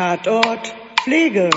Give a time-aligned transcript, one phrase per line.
[0.00, 1.50] Tatort Pflege.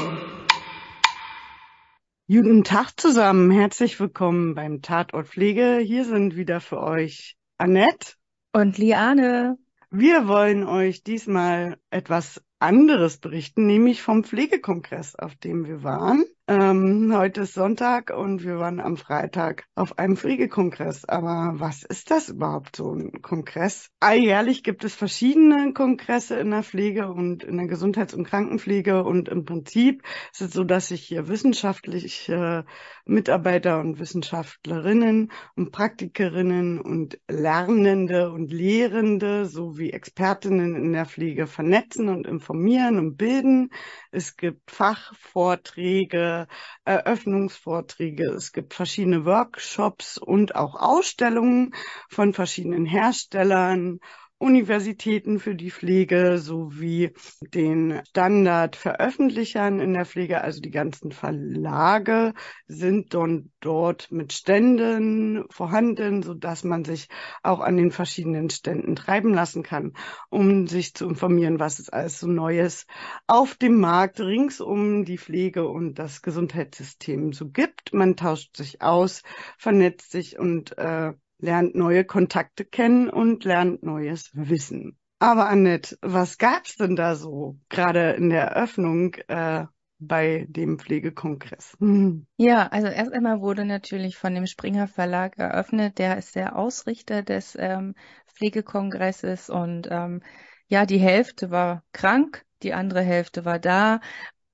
[2.28, 5.78] Guten Tag zusammen, herzlich willkommen beim Tatort Pflege.
[5.78, 8.16] Hier sind wieder für euch Annette
[8.52, 9.58] und Liane.
[9.92, 16.24] Wir wollen euch diesmal etwas anderes berichten, nämlich vom Pflegekongress, auf dem wir waren.
[16.46, 21.06] Ähm, heute ist Sonntag und wir waren am Freitag auf einem Pflegekongress.
[21.06, 23.90] Aber was ist das überhaupt so ein Kongress?
[24.02, 29.30] Alljährlich gibt es verschiedene Kongresse in der Pflege und in der Gesundheits- und Krankenpflege und
[29.30, 32.66] im Prinzip ist es so, dass sich hier wissenschaftliche
[33.06, 42.10] Mitarbeiter und Wissenschaftlerinnen und Praktikerinnen und Lernende und Lehrende sowie Expertinnen in der Pflege vernetzen
[42.10, 42.53] und informieren
[43.00, 43.70] und bilden.
[44.12, 46.48] Es gibt Fachvorträge,
[46.86, 51.74] Eröffnungsvorträge, es gibt verschiedene Workshops und auch Ausstellungen
[52.10, 54.00] von verschiedenen Herstellern
[54.44, 62.34] Universitäten für die Pflege sowie den Standardveröffentlichern in der Pflege, also die ganzen Verlage
[62.68, 67.08] sind dann dort mit Ständen vorhanden, so dass man sich
[67.42, 69.94] auch an den verschiedenen Ständen treiben lassen kann,
[70.30, 72.86] um sich zu informieren, was es alles so Neues
[73.28, 77.94] auf dem Markt rings um die Pflege und das Gesundheitssystem so gibt.
[77.94, 79.24] Man tauscht sich aus,
[79.58, 81.14] vernetzt sich und äh,
[81.44, 84.98] lernt neue Kontakte kennen und lernt neues Wissen.
[85.20, 89.66] Aber Annette, was gab's denn da so gerade in der Eröffnung äh,
[90.00, 91.78] bei dem Pflegekongress?
[92.38, 95.98] Ja, also erst einmal wurde natürlich von dem Springer Verlag eröffnet.
[95.98, 97.94] Der ist der Ausrichter des ähm,
[98.28, 100.22] Pflegekongresses und ähm,
[100.68, 104.00] ja, die Hälfte war krank, die andere Hälfte war da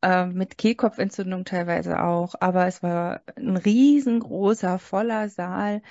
[0.01, 5.81] äh, mit Kehlkopfentzündung teilweise auch, aber es war ein riesengroßer, voller Saal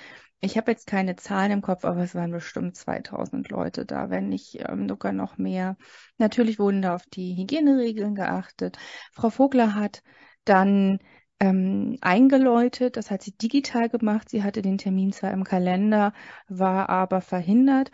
[0.41, 4.29] ich habe jetzt keine Zahlen im Kopf, aber es waren bestimmt 2000 Leute da, wenn
[4.29, 5.77] nicht ähm, sogar noch mehr.
[6.17, 8.77] Natürlich wurden da auf die Hygieneregeln geachtet.
[9.11, 10.01] Frau Vogler hat
[10.45, 10.99] dann
[11.41, 14.29] ähm, eingeläutet, das hat sie digital gemacht.
[14.29, 16.13] Sie hatte den Termin zwar im Kalender,
[16.47, 17.91] war aber verhindert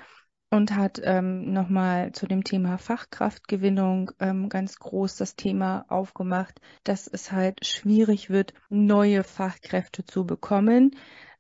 [0.49, 7.07] und hat ähm, nochmal zu dem Thema Fachkraftgewinnung ähm, ganz groß das Thema aufgemacht, dass
[7.07, 10.91] es halt schwierig wird, neue Fachkräfte zu bekommen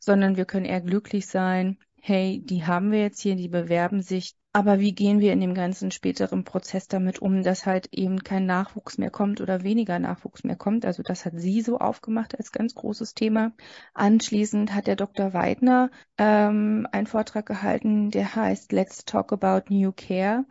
[0.05, 1.77] sondern wir können eher glücklich sein,
[2.07, 4.35] hey, die haben wir jetzt hier, die bewerben sich.
[4.53, 8.45] Aber wie gehen wir in dem ganzen späteren Prozess damit um, dass halt eben kein
[8.45, 10.85] Nachwuchs mehr kommt oder weniger Nachwuchs mehr kommt?
[10.85, 13.53] Also das hat sie so aufgemacht als ganz großes Thema.
[13.95, 15.33] Anschließend hat der Dr.
[15.33, 15.89] Weidner
[16.19, 20.45] ähm, einen Vortrag gehalten, der heißt Let's Talk About New Care.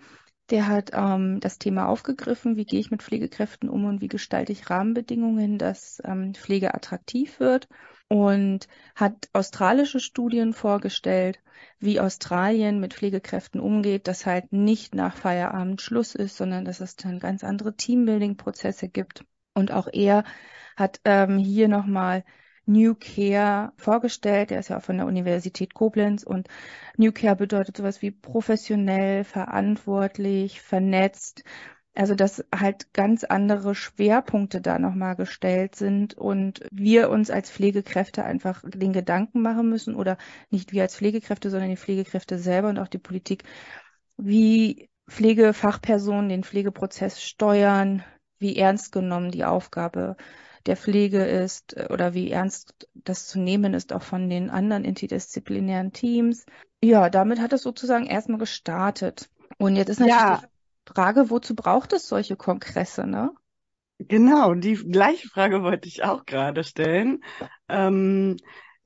[0.50, 4.50] Der hat ähm, das Thema aufgegriffen, wie gehe ich mit Pflegekräften um und wie gestalte
[4.50, 7.68] ich Rahmenbedingungen, dass ähm, Pflege attraktiv wird
[8.14, 11.40] und hat australische Studien vorgestellt,
[11.80, 16.94] wie Australien mit Pflegekräften umgeht, dass halt nicht nach Feierabend Schluss ist, sondern dass es
[16.94, 19.24] dann ganz andere Teambuilding-Prozesse gibt.
[19.52, 20.22] Und auch er
[20.76, 22.22] hat ähm, hier nochmal
[22.66, 24.52] New Care vorgestellt.
[24.52, 26.46] Er ist ja auch von der Universität Koblenz und
[26.96, 31.42] New Care bedeutet sowas wie professionell, verantwortlich, vernetzt
[31.94, 38.24] also, dass halt ganz andere Schwerpunkte da nochmal gestellt sind und wir uns als Pflegekräfte
[38.24, 40.18] einfach den Gedanken machen müssen oder
[40.50, 43.44] nicht wir als Pflegekräfte, sondern die Pflegekräfte selber und auch die Politik,
[44.16, 48.02] wie Pflegefachpersonen den Pflegeprozess steuern,
[48.38, 50.16] wie ernst genommen die Aufgabe
[50.66, 55.92] der Pflege ist oder wie ernst das zu nehmen ist, auch von den anderen interdisziplinären
[55.92, 56.44] Teams.
[56.82, 59.28] Ja, damit hat es sozusagen erstmal gestartet.
[59.58, 60.42] Und jetzt ist natürlich ja.
[60.86, 63.32] Frage, wozu braucht es solche Kongresse, ne?
[63.98, 67.22] Genau, die gleiche Frage wollte ich auch gerade stellen.
[67.68, 68.36] Ähm,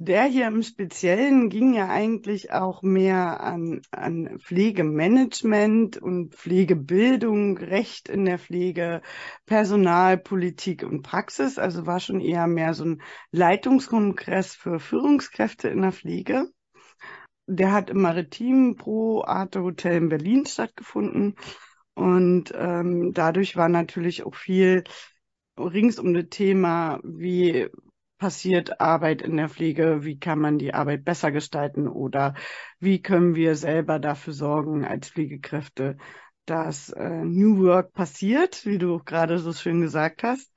[0.01, 8.09] der hier im Speziellen ging ja eigentlich auch mehr an, an Pflegemanagement und Pflegebildung, Recht
[8.09, 9.03] in der Pflege,
[9.45, 11.59] Personalpolitik und Praxis.
[11.59, 16.47] Also war schon eher mehr so ein Leitungskongress für Führungskräfte in der Pflege.
[17.49, 21.35] Der hat im Maritim Pro Arte Hotel in Berlin stattgefunden.
[21.99, 24.85] Und ähm, dadurch war natürlich auch viel
[25.59, 27.67] rings um das Thema, wie
[28.19, 32.35] passiert Arbeit in der Pflege, wie kann man die Arbeit besser gestalten oder
[32.79, 35.97] wie können wir selber dafür sorgen als Pflegekräfte,
[36.47, 40.53] dass äh, New Work passiert, wie du gerade so schön gesagt hast.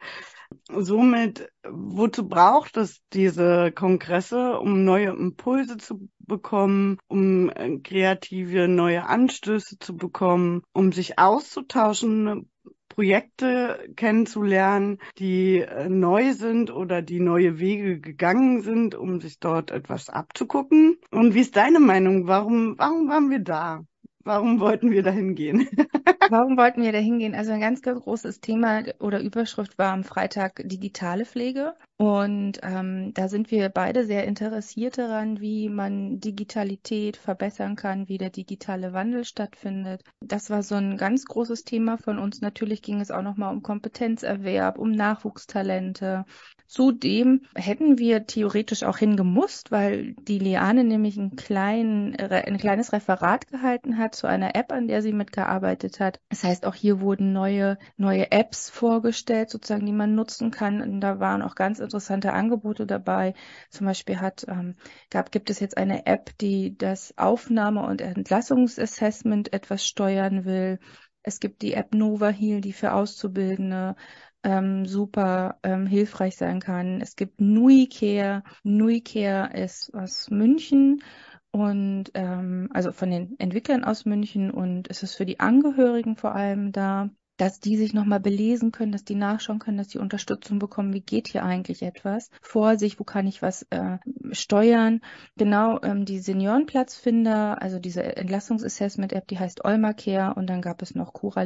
[0.70, 9.06] Somit, wozu braucht es diese Kongresse, um neue Impulse zu bekommen, um äh, kreative neue
[9.06, 12.50] Anstöße zu bekommen, um sich auszutauschen,
[12.90, 19.72] Projekte kennenzulernen, die äh, neu sind oder die neue Wege gegangen sind, um sich dort
[19.72, 20.98] etwas abzugucken.
[21.10, 22.28] Und wie ist deine Meinung?
[22.28, 23.86] Warum, warum waren wir da?
[24.24, 25.68] Warum wollten wir da hingehen?
[26.30, 27.36] Warum wollten wir da hingehen?
[27.36, 31.76] Also ein ganz, ganz großes Thema oder Überschrift war am Freitag digitale Pflege.
[32.02, 38.18] Und ähm, da sind wir beide sehr interessiert daran, wie man Digitalität verbessern kann, wie
[38.18, 40.04] der digitale Wandel stattfindet.
[40.20, 42.42] Das war so ein ganz großes Thema von uns.
[42.42, 46.26] Natürlich ging es auch nochmal um Kompetenzerwerb, um Nachwuchstalente,
[46.72, 53.48] Zudem hätten wir theoretisch auch hingemusst, weil die Liane nämlich ein, klein, ein kleines Referat
[53.50, 56.22] gehalten hat zu einer App, an der sie mitgearbeitet hat.
[56.30, 60.82] Das heißt, auch hier wurden neue, neue Apps vorgestellt, sozusagen, die man nutzen kann.
[60.82, 63.34] Und da waren auch ganz interessante Angebote dabei.
[63.70, 64.76] Zum Beispiel hat, ähm,
[65.10, 70.80] gab, gibt es jetzt eine App, die das Aufnahme- und Entlassungsassessment etwas steuern will.
[71.24, 73.96] Es gibt die App Nova Heal, die für Auszubildende
[74.44, 77.02] ähm, super ähm, hilfreich sein kann.
[77.02, 78.44] Es gibt Nui Care.
[78.64, 81.04] Nui Care ist aus München
[81.52, 86.34] und ähm, also von den Entwicklern aus München und es ist für die Angehörigen vor
[86.34, 87.10] allem da
[87.42, 91.02] dass die sich nochmal belesen können, dass die nachschauen können, dass die Unterstützung bekommen, wie
[91.02, 93.98] geht hier eigentlich etwas vor sich, wo kann ich was äh,
[94.32, 95.02] steuern.
[95.38, 100.94] Genau, ähm, die Seniorenplatzfinder, also diese Entlassungsassessment-App, die heißt Olma Care und dann gab es
[100.94, 101.42] noch Cura,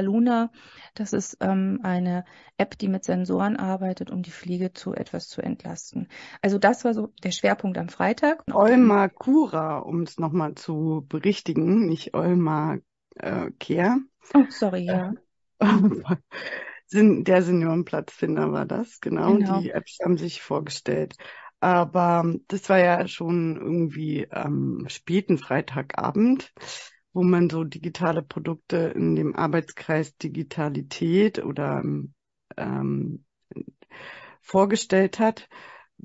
[0.00, 0.52] Luna.
[0.94, 2.24] Das ist ähm, eine
[2.56, 6.06] App, die mit Sensoren arbeitet, um die Pflege zu etwas zu entlasten.
[6.40, 8.44] Also das war so der Schwerpunkt am Freitag.
[8.54, 12.78] Olma Cura, um es nochmal zu berichtigen, nicht Olma
[13.16, 13.98] äh, Care.
[14.34, 15.12] Oh, sorry, ja.
[16.92, 19.34] der Seniorenplatzfinder war das, genau.
[19.34, 19.60] genau.
[19.60, 21.16] Die Apps haben sich vorgestellt.
[21.60, 26.52] Aber das war ja schon irgendwie am späten Freitagabend,
[27.12, 31.82] wo man so digitale Produkte in dem Arbeitskreis Digitalität oder
[32.56, 33.24] ähm,
[34.40, 35.48] vorgestellt hat.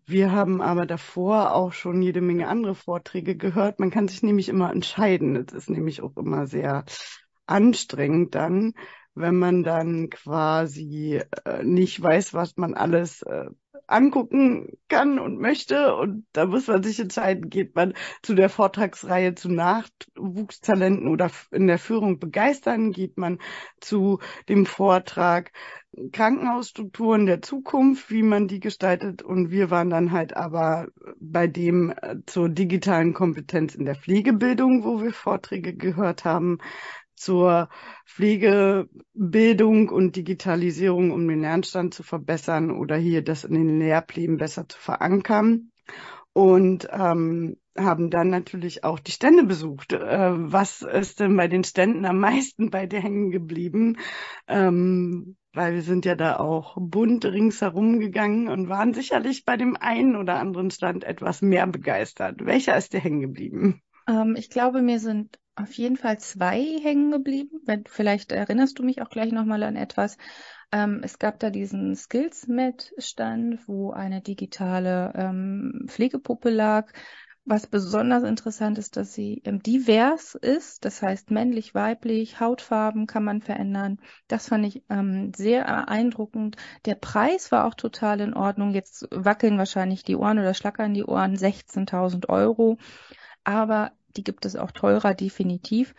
[0.06, 3.80] Wir haben aber davor auch schon jede Menge andere Vorträge gehört.
[3.80, 5.38] Man kann sich nämlich immer entscheiden.
[5.38, 6.84] Es ist nämlich auch immer sehr
[7.48, 8.74] anstrengend dann,
[9.14, 13.46] wenn man dann quasi äh, nicht weiß, was man alles äh,
[13.88, 15.96] angucken kann und möchte.
[15.96, 21.68] Und da muss man sich entscheiden, geht man zu der Vortragsreihe zu Nachwuchstalenten oder in
[21.68, 23.40] der Führung begeistern, geht man
[23.80, 24.20] zu
[24.50, 25.52] dem Vortrag
[26.12, 29.22] Krankenhausstrukturen der Zukunft, wie man die gestaltet.
[29.22, 30.88] Und wir waren dann halt aber
[31.20, 36.58] bei dem äh, zur digitalen Kompetenz in der Pflegebildung, wo wir Vorträge gehört haben,
[37.26, 37.70] zur
[38.06, 44.70] Pflegebildung und Digitalisierung, um den Lernstand zu verbessern oder hier das in den Lehrplänen besser
[44.70, 45.72] zu verankern.
[46.34, 49.94] Und ähm, haben dann natürlich auch die Stände besucht.
[49.94, 53.98] Äh, was ist denn bei den Ständen am meisten bei dir hängen geblieben?
[54.48, 59.78] Ähm, weil wir sind ja da auch bunt ringsherum gegangen und waren sicherlich bei dem
[59.78, 62.46] einen oder anderen Stand etwas mehr begeistert.
[62.46, 63.82] Welcher ist dir hängen geblieben?
[64.08, 67.62] Ähm, ich glaube, mir sind auf jeden Fall zwei hängen geblieben.
[67.88, 70.18] Vielleicht erinnerst du mich auch gleich nochmal an etwas.
[70.72, 76.92] Ähm, es gab da diesen Skills-Met-Stand, wo eine digitale ähm, Pflegepuppe lag.
[77.48, 83.24] Was besonders interessant ist, dass sie ähm, divers ist, das heißt männlich, weiblich, Hautfarben kann
[83.24, 84.00] man verändern.
[84.28, 86.58] Das fand ich ähm, sehr beeindruckend.
[86.86, 88.72] Der Preis war auch total in Ordnung.
[88.74, 92.80] Jetzt wackeln wahrscheinlich die Ohren oder schlackern die Ohren 16.000 Euro.
[93.44, 95.94] Aber die gibt es auch teurer, definitiv.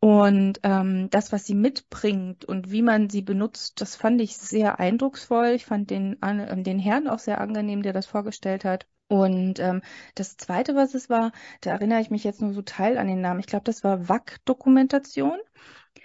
[0.00, 4.78] Und ähm, das, was sie mitbringt und wie man sie benutzt, das fand ich sehr
[4.78, 5.48] eindrucksvoll.
[5.48, 8.86] Ich fand den, äh, den Herrn auch sehr angenehm, der das vorgestellt hat.
[9.08, 9.82] Und ähm,
[10.14, 11.32] das Zweite, was es war,
[11.62, 13.40] da erinnere ich mich jetzt nur so teil an den Namen.
[13.40, 15.38] Ich glaube, das war WAC-Dokumentation.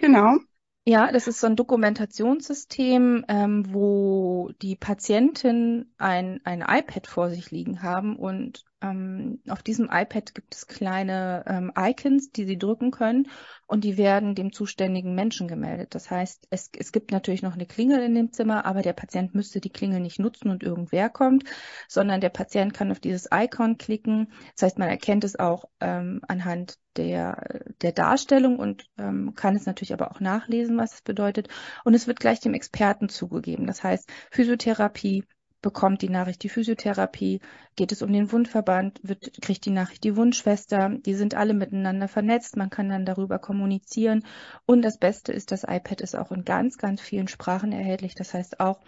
[0.00, 0.38] Genau.
[0.86, 7.50] Ja, das ist so ein Dokumentationssystem, ähm, wo die Patienten ein, ein iPad vor sich
[7.50, 12.90] liegen haben und ähm, auf diesem iPad gibt es kleine ähm, Icons, die Sie drücken
[12.90, 13.28] können
[13.66, 15.94] und die werden dem zuständigen Menschen gemeldet.
[15.94, 19.34] Das heißt, es, es gibt natürlich noch eine Klingel in dem Zimmer, aber der Patient
[19.34, 21.44] müsste die Klingel nicht nutzen und irgendwer kommt,
[21.88, 24.32] sondern der Patient kann auf dieses Icon klicken.
[24.54, 29.66] Das heißt, man erkennt es auch ähm, anhand der, der Darstellung und ähm, kann es
[29.66, 31.48] natürlich aber auch nachlesen, was es bedeutet.
[31.84, 33.66] Und es wird gleich dem Experten zugegeben.
[33.66, 35.24] Das heißt, Physiotherapie,
[35.64, 37.40] bekommt die Nachricht die Physiotherapie,
[37.74, 42.06] geht es um den Wundverband, wird, kriegt die Nachricht die Wundschwester, die sind alle miteinander
[42.06, 44.26] vernetzt, man kann dann darüber kommunizieren
[44.66, 48.34] und das Beste ist, das iPad ist auch in ganz, ganz vielen Sprachen erhältlich, das
[48.34, 48.82] heißt auch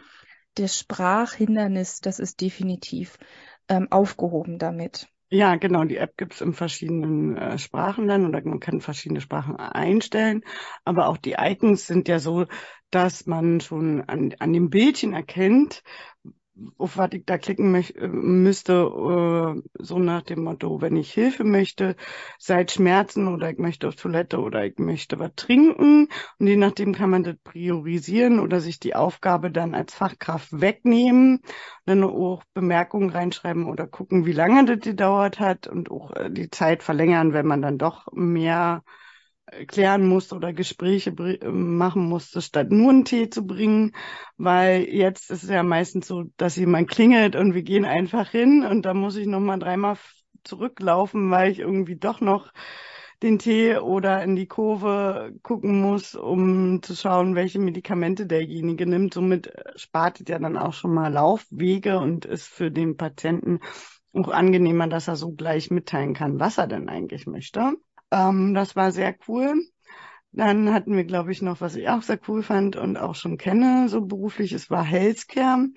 [0.55, 3.17] das Sprachhindernis, das ist definitiv
[3.69, 5.09] ähm, aufgehoben damit.
[5.29, 5.83] Ja, genau.
[5.83, 10.43] Die App gibt es in verschiedenen äh, Sprachen dann oder man kann verschiedene Sprachen einstellen.
[10.85, 12.47] Aber auch die Icons sind ja so,
[12.91, 15.83] dass man schon an, an dem Bildchen erkennt,
[16.79, 21.13] auf was ich da klicken möch, äh, müsste, äh, so nach dem Motto, wenn ich
[21.13, 21.97] Hilfe möchte,
[22.39, 26.09] seit Schmerzen oder ich möchte auf Toilette oder ich möchte was trinken.
[26.39, 31.41] Und je nachdem kann man das priorisieren oder sich die Aufgabe dann als Fachkraft wegnehmen,
[31.85, 36.51] dann auch Bemerkungen reinschreiben oder gucken, wie lange das gedauert hat und auch äh, die
[36.51, 38.83] Zeit verlängern, wenn man dann doch mehr
[39.69, 41.13] klären musste oder Gespräche
[41.51, 43.93] machen musste, statt nur einen Tee zu bringen,
[44.37, 48.65] weil jetzt ist es ja meistens so, dass jemand klingelt und wir gehen einfach hin
[48.65, 49.97] und da muss ich nochmal dreimal
[50.43, 52.53] zurücklaufen, weil ich irgendwie doch noch
[53.23, 59.15] den Tee oder in die Kurve gucken muss, um zu schauen, welche Medikamente derjenige nimmt.
[59.15, 63.61] Somit spart es ja dann auch schon mal Laufwege und ist für den Patienten
[64.13, 67.75] auch angenehmer, dass er so gleich mitteilen kann, was er denn eigentlich möchte.
[68.11, 69.55] Ähm, das war sehr cool.
[70.33, 73.39] Dann hatten wir, glaube ich, noch, was ich auch sehr cool fand und auch schon
[73.39, 75.69] kenne, so beruflich, es war Healthcare.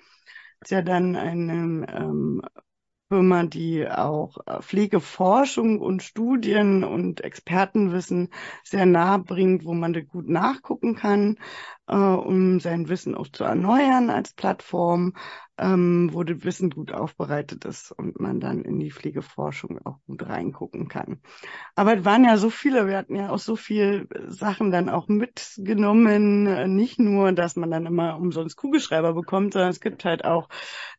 [0.62, 2.42] Ist ja dann eine ähm,
[3.08, 8.30] Firma, die auch äh, Pflegeforschung und Studien und Expertenwissen
[8.64, 11.38] sehr nahe bringt, wo man da gut nachgucken kann,
[11.90, 15.14] äh, um sein Wissen auch zu erneuern als Plattform
[15.60, 20.26] ähm, wo das Wissen gut aufbereitet ist und man dann in die Pflegeforschung auch gut
[20.26, 21.20] reingucken kann.
[21.74, 25.08] Aber es waren ja so viele, wir hatten ja auch so viele Sachen dann auch
[25.08, 30.48] mitgenommen, nicht nur, dass man dann immer umsonst Kugelschreiber bekommt, sondern es gibt halt auch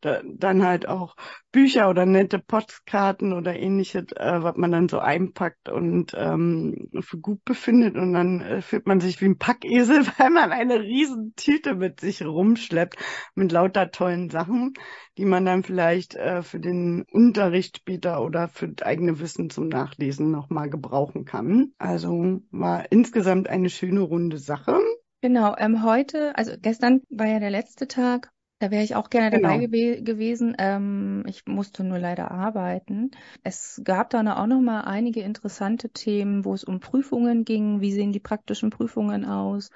[0.01, 1.15] da, dann halt auch
[1.51, 7.17] Bücher oder nette Postkarten oder ähnliches, äh, was man dann so einpackt und ähm, für
[7.17, 11.33] gut befindet und dann äh, fühlt man sich wie ein Packesel, weil man eine riesen
[11.35, 12.97] Tüte mit sich rumschleppt
[13.35, 14.73] mit lauter tollen Sachen
[15.17, 19.67] die man dann vielleicht äh, für den Unterricht später oder für das eigene Wissen zum
[19.67, 21.73] Nachlesen nochmal gebrauchen kann.
[21.77, 24.79] Also war insgesamt eine schöne runde Sache.
[25.21, 28.31] Genau, ähm, heute, also gestern war ja der letzte Tag.
[28.59, 29.69] Da wäre ich auch gerne dabei genau.
[29.69, 30.55] gew gewesen.
[30.59, 33.11] Ähm, ich musste nur leider arbeiten.
[33.43, 37.81] Es gab da auch noch mal einige interessante Themen, wo es um Prüfungen ging.
[37.81, 39.69] Wie sehen die praktischen Prüfungen aus?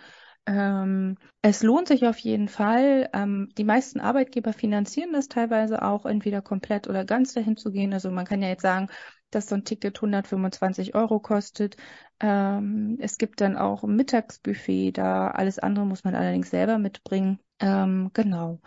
[0.48, 3.10] Ähm, es lohnt sich auf jeden Fall.
[3.14, 7.94] Ähm, die meisten Arbeitgeber finanzieren das teilweise auch, entweder komplett oder ganz dahin zu gehen.
[7.94, 8.88] Also man kann ja jetzt sagen,
[9.32, 11.78] dass so ein Ticket 125 Euro kostet.
[12.20, 15.30] Ähm, es gibt dann auch ein Mittagsbuffet da.
[15.30, 17.40] Alles andere muss man allerdings selber mitbringen.
[17.60, 18.60] Ähm, genau.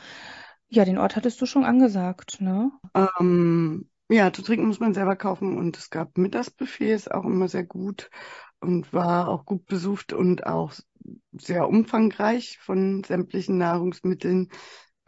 [0.69, 2.71] Ja, den Ort hattest du schon angesagt, ne?
[2.95, 7.49] Ähm, ja, zu trinken muss man selber kaufen und es gab Mittagsbuffet, ist auch immer
[7.49, 8.11] sehr gut
[8.61, 10.73] und war auch gut besucht und auch
[11.33, 14.49] sehr umfangreich von sämtlichen Nahrungsmitteln,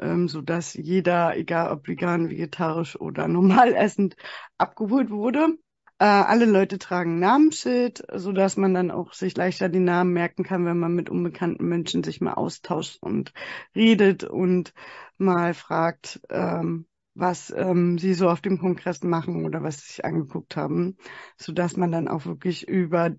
[0.00, 4.16] ähm, so dass jeder, egal ob vegan, vegetarisch oder normal essend,
[4.58, 5.58] abgeholt wurde.
[5.98, 10.44] Äh, alle Leute tragen Namensschild, so dass man dann auch sich leichter die Namen merken
[10.44, 13.34] kann, wenn man mit unbekannten Menschen sich mal austauscht und
[13.76, 14.72] redet und
[15.18, 20.04] mal fragt, ähm, was ähm, sie so auf dem Kongress machen oder was sie sich
[20.04, 20.96] angeguckt haben,
[21.36, 23.10] so dass man dann auch wirklich über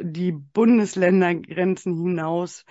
[0.00, 2.64] die Bundesländergrenzen hinaus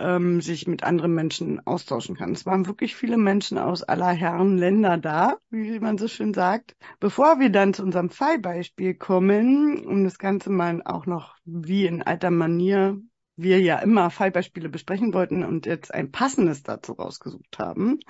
[0.00, 2.32] ähm, sich mit anderen Menschen austauschen kann.
[2.32, 6.74] Es waren wirklich viele Menschen aus aller Herren Länder da, wie man so schön sagt.
[6.98, 12.02] Bevor wir dann zu unserem Fallbeispiel kommen, um das Ganze mal auch noch wie in
[12.02, 12.98] alter Manier
[13.36, 18.00] wir ja immer Fallbeispiele besprechen wollten und jetzt ein passendes dazu rausgesucht haben,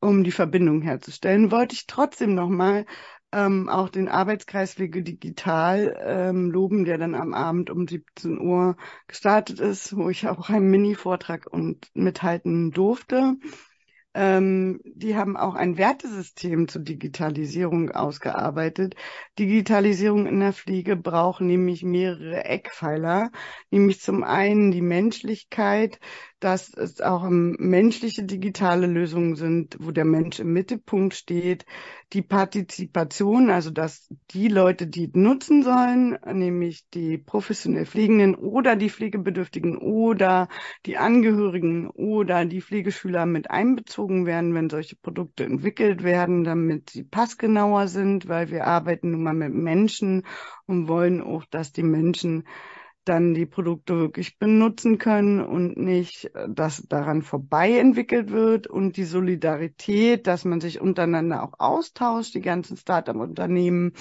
[0.00, 2.84] um die Verbindung herzustellen, wollte ich trotzdem nochmal
[3.32, 8.76] ähm, auch den Arbeitskreis Wege Digital ähm, loben, der dann am Abend um 17 Uhr
[9.08, 13.36] gestartet ist, wo ich auch einen Mini-Vortrag und mithalten durfte.
[14.14, 18.94] Ähm, die haben auch ein Wertesystem zur Digitalisierung ausgearbeitet.
[19.38, 23.30] Digitalisierung in der Pflege braucht nämlich mehrere Eckpfeiler,
[23.70, 25.98] nämlich zum einen die Menschlichkeit,
[26.40, 31.64] dass es auch menschliche digitale Lösungen sind, wo der Mensch im Mittelpunkt steht.
[32.12, 38.90] Die Partizipation, also dass die Leute, die nutzen sollen, nämlich die professionell Pflegenden oder die
[38.90, 40.48] Pflegebedürftigen oder
[40.84, 47.04] die Angehörigen oder die Pflegeschüler mit einbezogen werden, wenn solche Produkte entwickelt werden, damit sie
[47.04, 50.24] passgenauer sind, weil wir arbeiten nun mal mit Menschen
[50.66, 52.44] und wollen auch, dass die Menschen
[53.04, 58.96] dann die Produkte wirklich benutzen können und nicht, äh, dass daran vorbei entwickelt wird und
[58.96, 63.92] die Solidarität, dass man sich untereinander auch austauscht, die ganzen Startup-Unternehmen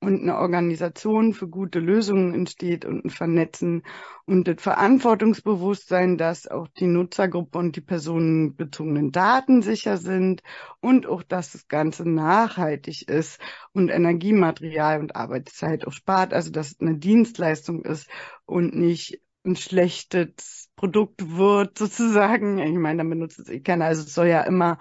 [0.00, 3.82] und eine Organisation für gute Lösungen entsteht und ein Vernetzen
[4.26, 10.42] und das Verantwortungsbewusstsein, dass auch die Nutzergruppe und die personenbezogenen Daten sicher sind
[10.80, 13.40] und auch, dass das Ganze nachhaltig ist
[13.72, 18.08] und Energiematerial und Arbeitszeit auch spart, also dass es eine Dienstleistung ist
[18.44, 22.58] und nicht ein schlechtes Produkt wird sozusagen.
[22.58, 23.86] Ich meine, dann benutzt es eh keiner.
[23.86, 24.78] Also es soll ja immer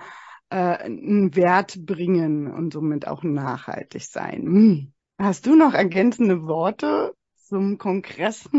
[0.50, 4.42] äh, einen Wert bringen und somit auch nachhaltig sein.
[4.44, 4.95] Hm.
[5.20, 8.50] Hast du noch ergänzende Worte zum Kongress?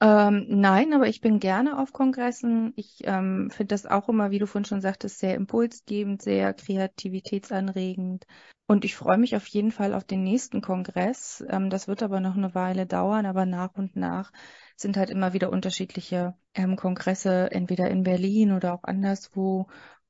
[0.00, 2.72] Ähm, nein, aber ich bin gerne auf Kongressen.
[2.76, 8.26] Ich ähm, finde das auch immer, wie du vorhin schon sagtest, sehr impulsgebend, sehr kreativitätsanregend.
[8.66, 11.42] Und ich freue mich auf jeden Fall auf den nächsten Kongress.
[11.48, 14.32] Ähm, das wird aber noch eine Weile dauern, aber nach und nach
[14.76, 19.66] sind halt immer wieder unterschiedliche ähm, Kongresse, entweder in Berlin oder auch anderswo.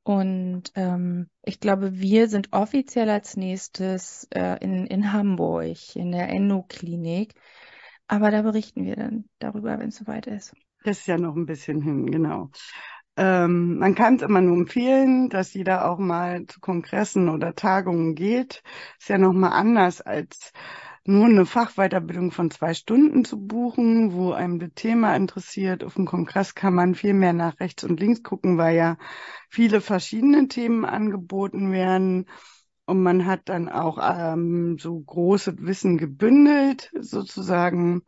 [0.07, 6.29] Und ähm, ich glaube, wir sind offiziell als nächstes äh, in, in Hamburg, in der
[6.29, 7.35] Endo-Klinik.
[8.07, 10.55] Aber da berichten wir dann darüber, wenn es soweit ist.
[10.85, 12.51] Das ist ja noch ein bisschen hin, genau.
[13.17, 18.15] Ähm, man kann es immer nur empfehlen, dass jeder auch mal zu Kongressen oder Tagungen
[18.15, 18.63] geht.
[19.01, 20.53] Ist ja nochmal anders als
[21.09, 25.85] nur eine Fachweiterbildung von zwei Stunden zu buchen, wo einem das Thema interessiert.
[25.85, 28.97] Auf dem Kongress kann man viel mehr nach rechts und links gucken, weil ja
[29.49, 32.27] viele verschiedene Themen angeboten werden.
[32.87, 38.03] Und man hat dann auch ähm, so großes Wissen gebündelt sozusagen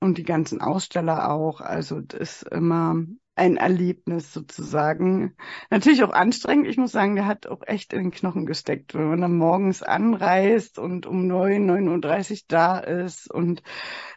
[0.00, 1.60] und die ganzen Aussteller auch.
[1.60, 3.04] Also das ist immer
[3.38, 5.34] ein Erlebnis sozusagen.
[5.70, 6.66] Natürlich auch anstrengend.
[6.66, 9.82] Ich muss sagen, der hat auch echt in den Knochen gesteckt, wenn man dann morgens
[9.82, 13.62] anreist und um neun, neun Uhr dreißig da ist und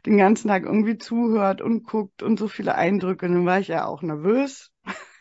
[0.05, 3.27] den ganzen Tag irgendwie zuhört und guckt und so viele Eindrücke.
[3.27, 4.71] Dann war ich ja auch nervös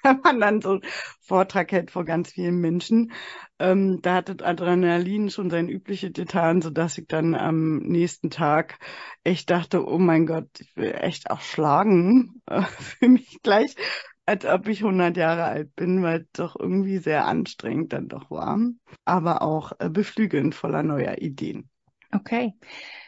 [0.02, 0.82] wenn man dann so einen
[1.20, 3.12] Vortrag hält vor ganz vielen Menschen.
[3.58, 8.78] Ähm, da hatte Adrenalin schon sein übliche getan, so dass ich dann am nächsten Tag
[9.24, 12.42] echt dachte, oh mein Gott, ich will echt auch schlagen
[12.78, 13.74] für mich gleich,
[14.26, 18.30] als ob ich 100 Jahre alt bin, weil es doch irgendwie sehr anstrengend dann doch
[18.30, 18.58] war,
[19.04, 21.68] aber auch äh, beflügelnd voller neuer Ideen.
[22.12, 22.54] Okay.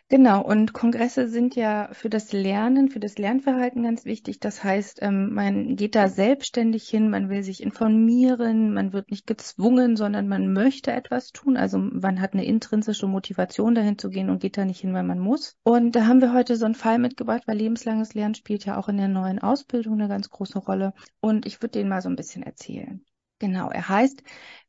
[0.09, 4.41] Genau, und Kongresse sind ja für das Lernen, für das Lernverhalten ganz wichtig.
[4.41, 9.27] Das heißt, ähm, man geht da selbstständig hin, man will sich informieren, man wird nicht
[9.27, 11.57] gezwungen, sondern man möchte etwas tun.
[11.57, 15.03] Also man hat eine intrinsische Motivation, dahin zu gehen und geht da nicht hin, weil
[15.03, 15.57] man muss.
[15.65, 18.89] Und da haben wir heute so einen Fall mitgebracht, weil lebenslanges Lernen spielt ja auch
[18.89, 20.93] in der neuen Ausbildung eine ganz große Rolle.
[21.21, 23.03] Und ich würde den mal so ein bisschen erzählen.
[23.39, 24.23] Genau, er heißt,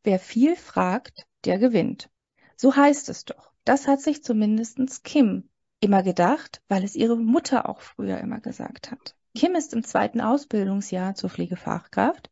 [0.03, 2.09] wer viel fragt, der gewinnt.
[2.55, 3.52] So heißt es doch.
[3.65, 5.49] Das hat sich zumindestens Kim
[5.79, 9.15] immer gedacht, weil es ihre Mutter auch früher immer gesagt hat.
[9.35, 12.29] Kim ist im zweiten Ausbildungsjahr zur Pflegefachkraft.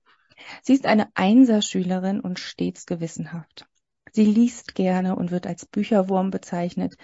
[0.62, 3.66] Sie ist eine Einserschülerin und stets gewissenhaft.
[4.14, 6.96] Sie liest gerne und wird als Bücherwurm bezeichnet,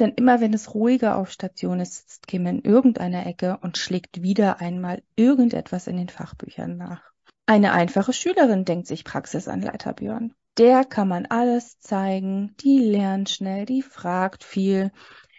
[0.00, 4.22] denn immer wenn es ruhiger auf Station ist, sitzt Kim in irgendeiner Ecke und schlägt
[4.22, 7.02] wieder einmal irgendetwas in den Fachbüchern nach.
[7.46, 13.66] Eine einfache Schülerin denkt sich Praxisanleiter Björn der kann man alles zeigen, die lernt schnell,
[13.66, 14.92] die fragt viel,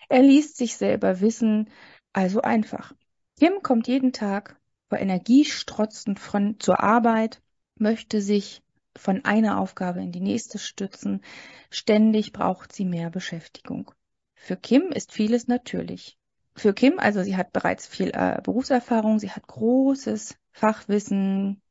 [0.10, 1.69] er liest sich selber wissen,
[2.13, 2.93] also einfach.
[3.39, 7.41] Kim kommt jeden Tag vor Energie strotzend von zur Arbeit,
[7.75, 8.62] möchte sich
[8.95, 11.21] von einer Aufgabe in die nächste stützen,
[11.69, 13.91] ständig braucht sie mehr Beschäftigung.
[14.36, 16.17] Für Kim ist vieles natürlich.
[16.56, 21.62] Für Kim, also sie hat bereits viel äh, Berufserfahrung, sie hat großes Fachwissen,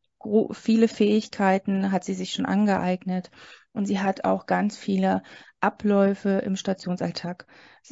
[0.53, 3.31] viele Fähigkeiten hat sie sich schon angeeignet
[3.73, 5.23] und sie hat auch ganz viele
[5.61, 7.47] Abläufe im Stationsalltag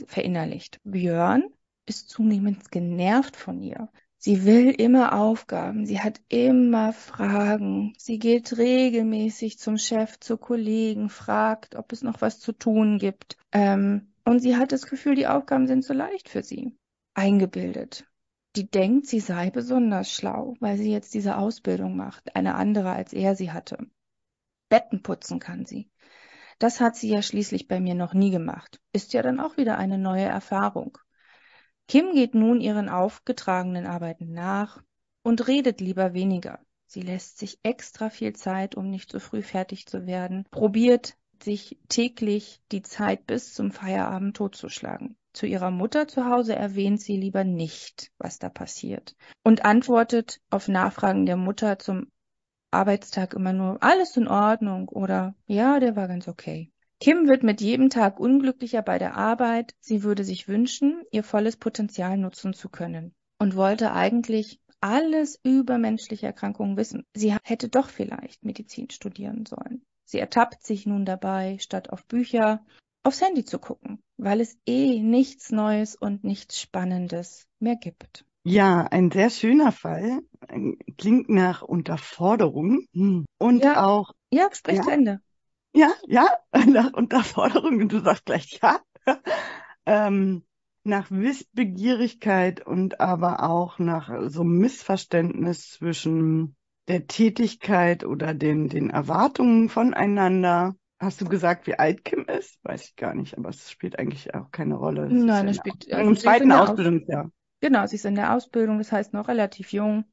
[0.07, 0.81] verinnerlicht.
[0.85, 1.45] Björn
[1.87, 3.89] ist zunehmend genervt von ihr.
[4.17, 11.11] Sie will immer Aufgaben, sie hat immer Fragen, sie geht regelmäßig zum Chef, zu Kollegen,
[11.11, 13.37] fragt, ob es noch was zu tun gibt.
[13.53, 16.75] Ähm, und sie hat das Gefühl, die Aufgaben sind zu leicht für sie.
[17.13, 18.07] Eingebildet
[18.57, 23.13] die denkt, sie sei besonders schlau, weil sie jetzt diese Ausbildung macht, eine andere als
[23.13, 23.79] er sie hatte.
[24.69, 25.91] Betten putzen kann sie.
[26.59, 28.81] Das hat sie ja schließlich bei mir noch nie gemacht.
[28.93, 30.99] Ist ja dann auch wieder eine neue Erfahrung.
[31.89, 34.83] Kim geht nun ihren aufgetragenen Arbeiten nach
[35.23, 36.61] und redet lieber weniger.
[36.87, 41.79] Sie lässt sich extra viel Zeit, um nicht so früh fertig zu werden, probiert sich
[41.89, 45.17] täglich die Zeit bis zum Feierabend totzuschlagen.
[45.35, 50.69] Zu ihrer Mutter zu Hause erwähnt sie lieber nicht, was da passiert und antwortet auf
[50.69, 52.07] Nachfragen der Mutter zum
[52.71, 56.71] Arbeitstag immer nur alles in Ordnung oder ja, der war ganz okay.
[57.01, 59.75] Kim wird mit jedem Tag unglücklicher bei der Arbeit.
[59.81, 65.79] Sie würde sich wünschen, ihr volles Potenzial nutzen zu können und wollte eigentlich alles über
[65.79, 67.05] menschliche Erkrankungen wissen.
[67.13, 69.85] Sie hätte doch vielleicht Medizin studieren sollen.
[70.05, 72.65] Sie ertappt sich nun dabei, statt auf Bücher
[73.05, 78.25] aufs Handy zu gucken, weil es eh nichts Neues und nichts Spannendes mehr gibt.
[78.47, 80.21] Ja, ein sehr schöner Fall.
[80.99, 82.85] Klingt nach Unterforderung
[83.39, 84.13] und ja, auch.
[84.31, 85.21] Ja, sprich ja, zu Ende.
[85.75, 86.27] Ja, ja,
[86.67, 88.81] nach Unterforderung und du sagst gleich ja.
[89.87, 90.45] ähm,
[90.85, 96.57] nach Wissbegierigkeit und aber auch nach so einem Missverständnis zwischen
[96.89, 100.77] der Tätigkeit oder den, den Erwartungen voneinander.
[101.05, 102.59] Hast du gesagt, wie alt Kim ist?
[102.63, 105.03] Weiß ich gar nicht, aber es spielt eigentlich auch keine Rolle.
[105.03, 107.31] Das Nein, es spielt also im zweiten Ausbildungsjahr.
[107.61, 110.05] Genau, sie ist in der Ausbildung, das heißt noch relativ jung.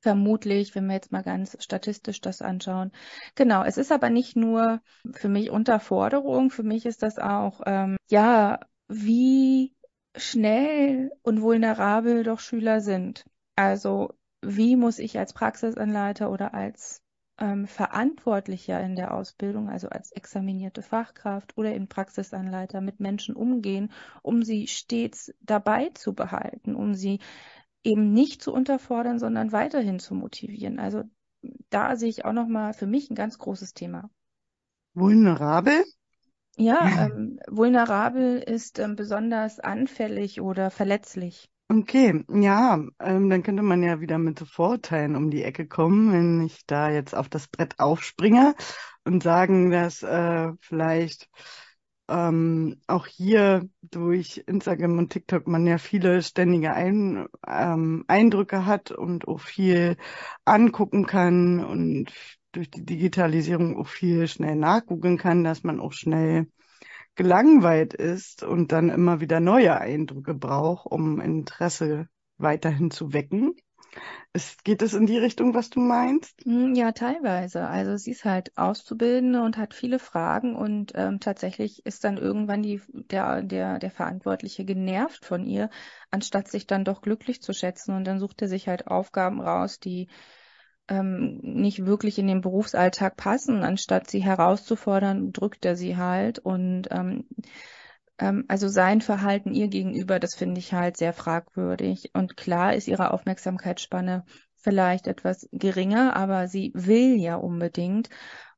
[0.00, 2.90] Vermutlich, wenn wir jetzt mal ganz statistisch das anschauen.
[3.34, 4.80] Genau, es ist aber nicht nur
[5.12, 9.74] für mich Unterforderung, für mich ist das auch, ähm, ja, wie
[10.16, 13.24] schnell und vulnerabel doch Schüler sind.
[13.56, 17.03] Also wie muss ich als Praxisanleiter oder als
[17.38, 23.90] ähm, Verantwortlicher in der Ausbildung, also als examinierte Fachkraft oder in Praxisanleiter mit Menschen umgehen,
[24.22, 27.20] um sie stets dabei zu behalten, um sie
[27.82, 30.78] eben nicht zu unterfordern, sondern weiterhin zu motivieren.
[30.78, 31.04] Also
[31.70, 34.10] da sehe ich auch nochmal für mich ein ganz großes Thema.
[34.94, 35.84] Vulnerabel?
[36.56, 41.50] Ja, ähm, vulnerabel ist ähm, besonders anfällig oder verletzlich.
[41.70, 46.12] Okay, ja, ähm, dann könnte man ja wieder mit so Vorurteilen um die Ecke kommen,
[46.12, 48.54] wenn ich da jetzt auf das Brett aufspringe
[49.04, 51.28] und sagen, dass äh, vielleicht
[52.08, 58.90] ähm, auch hier durch Instagram und TikTok man ja viele ständige Ein, ähm, Eindrücke hat
[58.90, 59.96] und auch viel
[60.44, 62.12] angucken kann und
[62.52, 66.46] durch die Digitalisierung auch viel schnell nachgoogeln kann, dass man auch schnell
[67.16, 73.54] gelangweilt ist und dann immer wieder neue Eindrücke braucht, um Interesse weiterhin zu wecken.
[74.32, 76.42] Ist, geht es in die Richtung, was du meinst?
[76.44, 77.68] Hm, ja, teilweise.
[77.68, 82.62] Also sie ist halt Auszubildende und hat viele Fragen und ähm, tatsächlich ist dann irgendwann
[82.62, 85.70] die, der, der, der Verantwortliche genervt von ihr,
[86.10, 87.94] anstatt sich dann doch glücklich zu schätzen.
[87.94, 90.08] Und dann sucht er sich halt Aufgaben raus, die
[90.88, 93.62] ähm, nicht wirklich in den Berufsalltag passen.
[93.62, 97.26] Anstatt sie herauszufordern, drückt er sie halt und ähm,
[98.18, 102.10] ähm, also sein Verhalten ihr gegenüber, das finde ich halt sehr fragwürdig.
[102.14, 104.24] Und klar ist ihre Aufmerksamkeitsspanne
[104.56, 108.08] vielleicht etwas geringer, aber sie will ja unbedingt.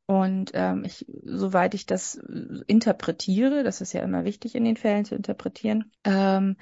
[0.07, 2.21] Und ähm, ich, soweit ich das
[2.69, 6.57] interpretiere, das ist ja immer wichtig in den Fällen zu interpretieren, ähm,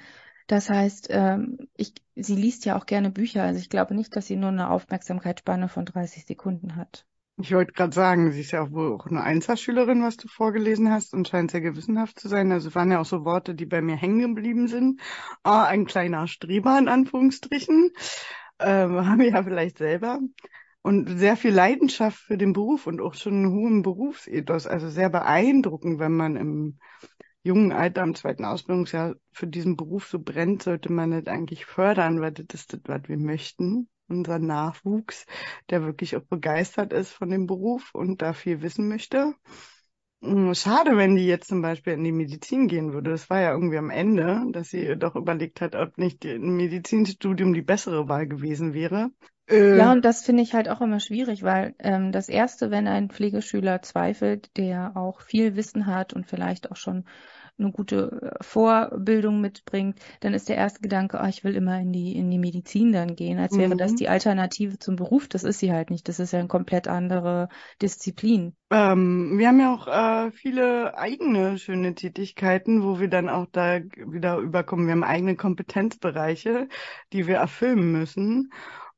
[0.47, 3.43] das heißt, ähm, ich, sie liest ja auch gerne Bücher.
[3.43, 7.05] Also ich glaube nicht, dass sie nur eine Aufmerksamkeitsspanne von 30 Sekunden hat.
[7.37, 10.89] Ich wollte gerade sagen, sie ist ja auch wohl auch eine Einserschülerin, was du vorgelesen
[10.89, 12.51] hast und scheint sehr gewissenhaft zu sein.
[12.51, 15.01] Also waren ja auch so Worte, die bei mir hängen geblieben sind.
[15.43, 17.91] Ah, ein kleiner Streber in Anführungsstrichen.
[18.59, 20.19] Ähm, haben wir ja vielleicht selber.
[20.81, 24.67] Und sehr viel Leidenschaft für den Beruf und auch schon einen hohen Berufsethos.
[24.67, 26.79] Also sehr beeindruckend, wenn man im
[27.45, 32.19] jungen Alter im zweiten Ausbildungsjahr für diesen Beruf so brennt, sollte man das eigentlich fördern,
[32.19, 35.25] weil das ist das, was wir möchten unser Nachwuchs,
[35.69, 39.33] der wirklich auch begeistert ist von dem Beruf und da viel wissen möchte.
[40.21, 43.11] Hm, schade, wenn die jetzt zum Beispiel in die Medizin gehen würde.
[43.11, 47.53] Das war ja irgendwie am Ende, dass sie doch überlegt hat, ob nicht ein Medizinstudium
[47.53, 49.11] die bessere Wahl gewesen wäre.
[49.47, 52.87] Äh, ja, und das finde ich halt auch immer schwierig, weil ähm, das Erste, wenn
[52.87, 57.05] ein Pflegeschüler zweifelt, der auch viel Wissen hat und vielleicht auch schon
[57.57, 61.91] eine gute äh, Vorbildung mitbringt, dann ist der erste Gedanke, oh, ich will immer in
[61.91, 63.77] die, in die Medizin dann gehen, als wäre mhm.
[63.77, 65.27] das die Alternative zum Beruf.
[65.27, 66.07] Das ist sie halt nicht.
[66.09, 67.49] Das ist ja eine komplett andere
[67.81, 68.55] Disziplin.
[68.71, 73.79] Ähm, wir haben ja auch äh, viele eigene schöne Tätigkeiten, wo wir dann auch da
[73.79, 74.87] wieder überkommen.
[74.87, 76.67] Wir haben eigene Kompetenzbereiche,
[77.13, 78.51] die wir erfüllen müssen.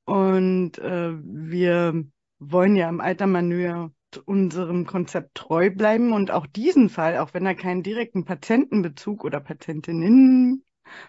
[0.08, 2.06] Und äh, wir
[2.40, 3.92] wollen ja im Alter Manöver
[4.24, 9.42] unserem Konzept treu bleiben und auch diesen Fall, auch wenn er keinen direkten Patientenbezug oder
[9.42, 10.64] Patientinnen,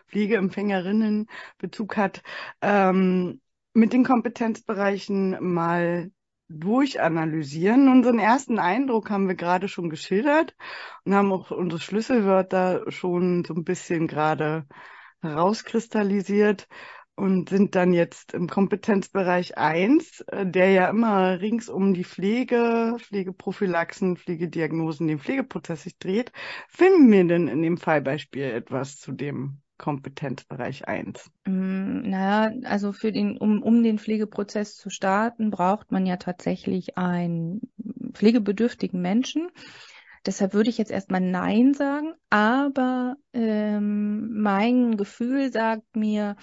[0.08, 2.22] Pflegeempfängerinnen Bezug hat,
[2.60, 3.40] ähm,
[3.72, 6.10] mit den Kompetenzbereichen mal
[6.48, 7.88] durchanalysieren.
[7.88, 10.56] Unseren ersten Eindruck haben wir gerade schon geschildert
[11.04, 14.66] und haben auch unsere Schlüsselwörter schon so ein bisschen gerade
[15.20, 16.66] herauskristallisiert
[17.18, 22.96] und sind dann jetzt im Kompetenzbereich eins, äh, der ja immer rings um die Pflege,
[22.98, 26.30] Pflegeprophylaxen, Pflegediagnosen, den Pflegeprozess sich dreht.
[26.68, 31.28] Finden wir denn in dem Fallbeispiel etwas zu dem Kompetenzbereich eins?
[31.44, 36.98] Mm, naja, also für den, um, um den Pflegeprozess zu starten, braucht man ja tatsächlich
[36.98, 37.62] einen
[38.12, 39.48] pflegebedürftigen Menschen.
[40.24, 46.36] Deshalb würde ich jetzt erstmal Nein sagen, aber ähm, mein Gefühl sagt mir,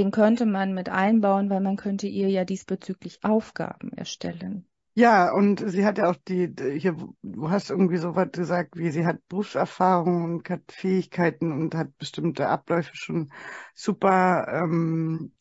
[0.00, 4.66] den könnte man mit einbauen, weil man könnte ihr ja diesbezüglich Aufgaben erstellen.
[4.94, 8.90] Ja, und sie hat ja auch die, hier, du hast irgendwie so was gesagt, wie
[8.90, 13.30] sie hat Berufserfahrung und hat Fähigkeiten und hat bestimmte Abläufe schon
[13.74, 15.32] super ähm,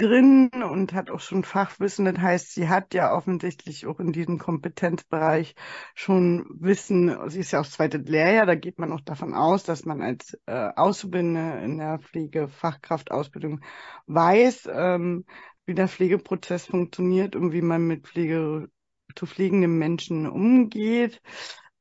[0.00, 2.06] drin und hat auch schon Fachwissen.
[2.06, 5.54] Das heißt, sie hat ja offensichtlich auch in diesem Kompetenzbereich
[5.94, 7.16] schon Wissen.
[7.28, 10.38] Sie ist ja auch zweites Lehrjahr, da geht man auch davon aus, dass man als
[10.46, 13.60] äh, Auszubildende in der Pflegefachkraftausbildung
[14.06, 15.24] weiß, ähm,
[15.66, 18.68] wie der Pflegeprozess funktioniert und wie man mit Pflege
[19.14, 21.20] zu pflegenden Menschen umgeht.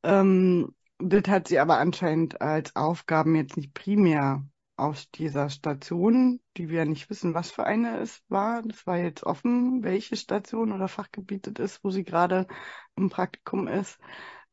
[0.04, 4.44] Ähm, das hat sie aber anscheinend als Aufgaben jetzt nicht primär
[4.80, 8.62] aus dieser Station, die wir nicht wissen, was für eine es war.
[8.64, 12.48] Das war jetzt offen, welche Station oder Fachgebiet es ist, wo sie gerade
[12.96, 14.00] im Praktikum ist.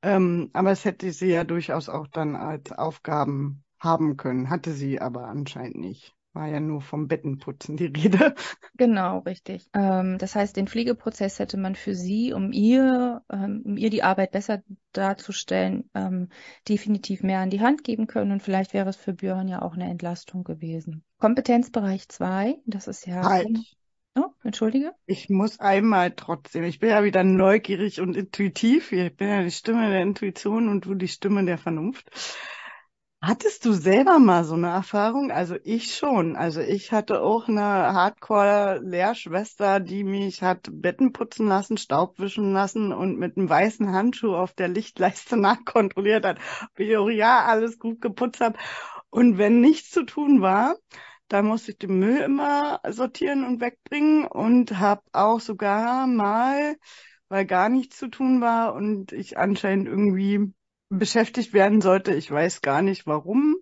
[0.03, 5.01] Ähm, aber es hätte sie ja durchaus auch dann als Aufgaben haben können, hatte sie
[5.01, 6.16] aber anscheinend nicht.
[6.37, 8.35] War ja nur vom Bettenputzen die Rede.
[8.77, 9.71] Genau, richtig.
[9.73, 14.03] Ähm, das heißt, den Pflegeprozess hätte man für sie, um ihr, ähm, um ihr die
[14.03, 16.29] Arbeit besser darzustellen, ähm,
[16.69, 18.33] definitiv mehr an die Hand geben können.
[18.33, 21.03] Und vielleicht wäre es für Björn ja auch eine Entlastung gewesen.
[21.19, 23.23] Kompetenzbereich 2, das ist ja.
[23.23, 23.49] Halt.
[24.15, 24.93] Oh, entschuldige.
[25.07, 28.93] Ich muss einmal trotzdem, ich bin ja wieder neugierig und intuitiv.
[28.93, 32.11] Ich bin ja die Stimme der Intuition und du die Stimme der Vernunft.
[33.23, 35.31] Hattest du selber mal so eine Erfahrung?
[35.33, 36.37] Also ich schon.
[36.37, 42.93] Also ich hatte auch eine Hardcore-Lehrschwester, die mich hat Betten putzen lassen, Staub wischen lassen
[42.93, 46.39] und mit einem weißen Handschuh auf der Lichtleiste nachkontrolliert hat,
[46.73, 48.59] ob ich auch ja alles gut geputzt habe.
[49.11, 50.77] Und wenn nichts zu tun war,
[51.29, 56.77] dann musste ich den Müll immer sortieren und wegbringen und habe auch sogar mal,
[57.29, 60.53] weil gar nichts zu tun war und ich anscheinend irgendwie
[60.89, 62.15] beschäftigt werden sollte.
[62.15, 63.57] Ich weiß gar nicht warum.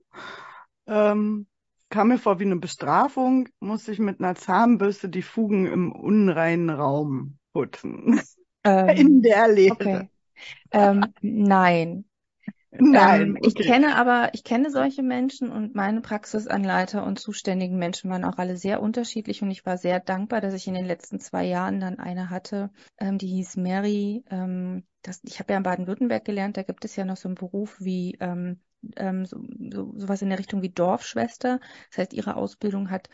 [0.87, 1.47] Ähm,
[1.91, 6.71] kam mir vor wie eine Bestrafung, musste ich mit einer Zahnbürste die Fugen im unreinen
[6.71, 8.21] Raum putzen.
[8.67, 9.75] Ähm, In der Lehre.
[9.75, 10.09] Okay.
[10.73, 12.07] Ähm, nein.
[12.71, 13.37] Nein.
[13.37, 18.25] Ähm, ich kenne aber, ich kenne solche Menschen und meine Praxisanleiter und zuständigen Menschen waren
[18.25, 21.45] auch alle sehr unterschiedlich und ich war sehr dankbar, dass ich in den letzten zwei
[21.45, 24.25] Jahren dann eine hatte, ähm, die hieß Mary.
[25.07, 27.77] Das, ich habe ja in Baden-Württemberg gelernt, da gibt es ja noch so einen Beruf
[27.81, 28.61] wie ähm,
[28.97, 31.61] ähm, so, so, sowas in der Richtung wie Dorfschwester.
[31.91, 33.09] Das heißt, ihre Ausbildung hat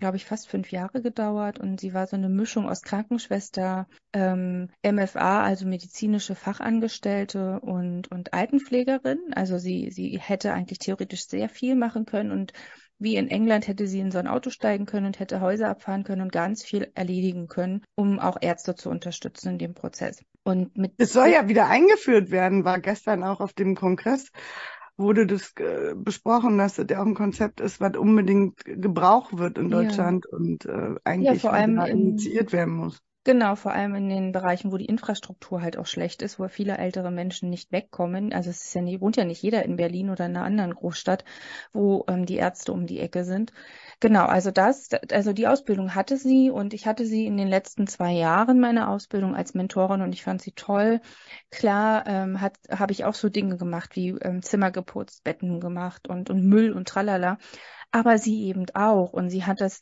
[0.00, 4.70] glaube ich, fast fünf Jahre gedauert und sie war so eine Mischung aus Krankenschwester, ähm,
[4.82, 9.18] MFA, also medizinische Fachangestellte und, und Altenpflegerin.
[9.34, 12.52] Also sie, sie hätte eigentlich theoretisch sehr viel machen können und
[12.98, 16.04] wie in England hätte sie in so ein Auto steigen können und hätte Häuser abfahren
[16.04, 20.22] können und ganz viel erledigen können, um auch Ärzte zu unterstützen in dem Prozess.
[20.42, 24.30] Und mit es soll ja wieder eingeführt werden, war gestern auch auf dem Kongress
[25.00, 29.58] wurde das äh, besprochen, dass das ja auch ein Konzept ist, was unbedingt gebraucht wird
[29.58, 30.36] in Deutschland ja.
[30.36, 33.02] und äh, eigentlich ja, vor allem initiiert werden muss.
[33.22, 36.78] Genau, vor allem in den Bereichen, wo die Infrastruktur halt auch schlecht ist, wo viele
[36.78, 38.32] ältere Menschen nicht wegkommen.
[38.32, 40.74] Also es ist ja nicht, wohnt ja nicht jeder in Berlin oder in einer anderen
[40.74, 41.24] Großstadt,
[41.74, 43.52] wo ähm, die Ärzte um die Ecke sind.
[44.00, 47.86] Genau, also das, also die Ausbildung hatte sie und ich hatte sie in den letzten
[47.86, 51.02] zwei Jahren meine Ausbildung als Mentorin und ich fand sie toll.
[51.50, 56.08] Klar, ähm, hat habe ich auch so Dinge gemacht wie ähm, Zimmer geputzt, Betten gemacht
[56.08, 57.36] und und Müll und tralala
[57.92, 59.12] aber sie eben auch.
[59.12, 59.80] Und sie hat das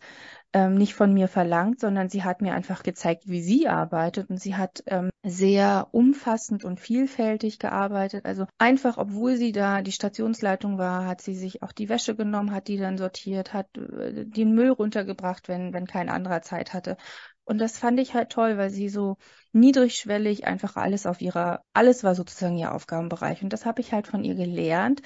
[0.52, 4.30] ähm, nicht von mir verlangt, sondern sie hat mir einfach gezeigt, wie sie arbeitet.
[4.30, 8.24] Und sie hat ähm, sehr umfassend und vielfältig gearbeitet.
[8.24, 12.52] Also einfach, obwohl sie da die Stationsleitung war, hat sie sich auch die Wäsche genommen,
[12.52, 16.96] hat die dann sortiert, hat äh, den Müll runtergebracht, wenn, wenn kein anderer Zeit hatte.
[17.44, 19.16] Und das fand ich halt toll, weil sie so
[19.52, 23.42] niedrigschwellig einfach alles auf ihrer, alles war sozusagen ihr Aufgabenbereich.
[23.42, 25.00] Und das habe ich halt von ihr gelernt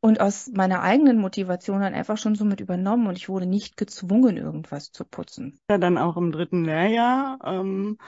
[0.00, 3.76] und aus meiner eigenen Motivation dann einfach schon so mit übernommen und ich wurde nicht
[3.76, 5.58] gezwungen, irgendwas zu putzen.
[5.70, 7.98] Ja, dann auch im dritten Lehrjahr, ähm,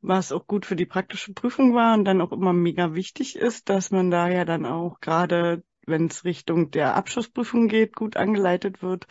[0.00, 3.68] was auch gut für die praktische Prüfung war und dann auch immer mega wichtig ist,
[3.68, 8.82] dass man da ja dann auch gerade wenn es Richtung der Abschlussprüfung geht, gut angeleitet
[8.82, 9.06] wird.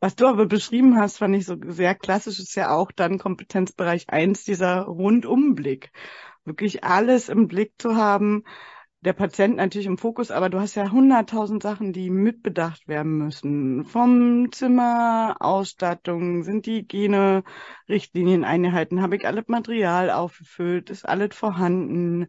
[0.00, 4.08] Was du aber beschrieben hast, fand ich so sehr klassisch, ist ja auch dann Kompetenzbereich
[4.08, 5.92] eins dieser Rundumblick.
[6.44, 8.44] Wirklich alles im Blick zu haben,
[9.06, 13.84] der Patient natürlich im Fokus, aber du hast ja hunderttausend Sachen, die mitbedacht werden müssen.
[13.84, 22.26] Vom Zimmer, Ausstattung, sind die Hygiene-Richtlinien eingehalten, habe ich alles Material aufgefüllt, ist alles vorhanden.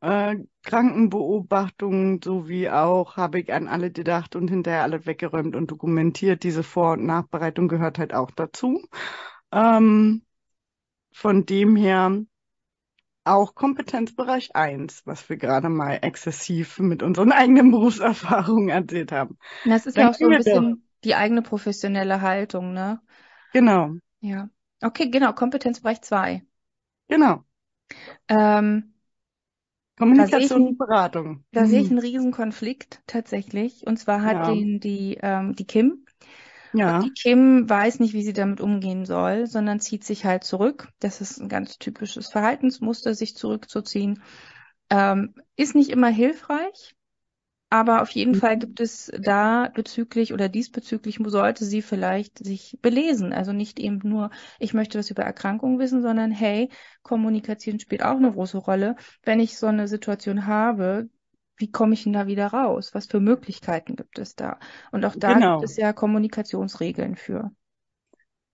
[0.00, 6.42] Äh, Krankenbeobachtung sowie auch habe ich an alle gedacht und hinterher alles weggeräumt und dokumentiert.
[6.44, 8.82] Diese Vor- und Nachbereitung gehört halt auch dazu.
[9.52, 10.22] Ähm,
[11.12, 12.24] von dem her
[13.30, 19.38] auch Kompetenzbereich 1, was wir gerade mal exzessiv mit unseren eigenen Berufserfahrungen erzählt haben.
[19.64, 20.78] Das ist Dann ja auch so ein bisschen doch.
[21.04, 23.00] die eigene professionelle Haltung, ne?
[23.52, 23.94] Genau.
[24.20, 24.48] Ja.
[24.82, 26.42] Okay, genau, Kompetenzbereich 2.
[27.08, 27.44] Genau.
[28.28, 28.94] Ähm,
[29.98, 31.44] Kommunikation und Beratung.
[31.52, 33.86] Da sehe ich einen Riesenkonflikt tatsächlich.
[33.86, 34.54] Und zwar hat ja.
[34.54, 36.06] den die, ähm, die Kim,
[36.72, 36.96] ja.
[36.96, 40.88] Und die Kim weiß nicht, wie sie damit umgehen soll, sondern zieht sich halt zurück.
[41.00, 44.22] Das ist ein ganz typisches Verhaltensmuster, sich zurückzuziehen.
[44.90, 46.94] Ähm, ist nicht immer hilfreich.
[47.72, 48.38] Aber auf jeden mhm.
[48.38, 53.32] Fall gibt es da bezüglich oder diesbezüglich sollte sie vielleicht sich belesen.
[53.32, 56.68] Also nicht eben nur, ich möchte das über Erkrankungen wissen, sondern hey,
[57.02, 58.96] Kommunikation spielt auch eine große Rolle.
[59.22, 61.08] Wenn ich so eine Situation habe,
[61.60, 62.94] wie komme ich denn da wieder raus?
[62.94, 64.58] Was für Möglichkeiten gibt es da?
[64.90, 65.58] Und auch da genau.
[65.58, 67.50] gibt es ja Kommunikationsregeln für.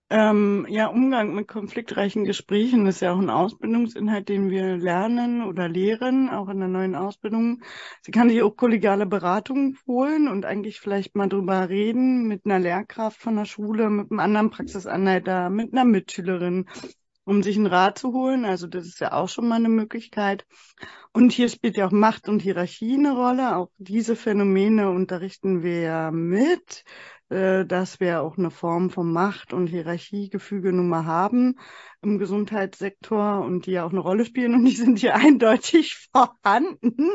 [0.09, 5.67] Ähm, ja, Umgang mit konfliktreichen Gesprächen ist ja auch ein Ausbildungsinhalt, den wir lernen oder
[5.67, 7.61] lehren, auch in der neuen Ausbildung.
[8.01, 12.59] Sie kann sich auch kollegiale Beratung holen und eigentlich vielleicht mal drüber reden mit einer
[12.59, 16.67] Lehrkraft von der Schule, mit einem anderen Praxisanleiter, mit einer Mitschülerin,
[17.27, 18.45] um sich einen Rat zu holen.
[18.45, 20.45] Also das ist ja auch schon mal eine Möglichkeit.
[21.11, 23.57] Und hier spielt ja auch Macht und Hierarchie eine Rolle.
[23.57, 26.85] Auch diese Phänomene unterrichten wir ja mit
[27.29, 31.55] dass wir auch eine Form von Macht- und Hierarchiegefüge nun mal haben
[32.01, 37.09] im Gesundheitssektor und die ja auch eine Rolle spielen und die sind hier eindeutig vorhanden.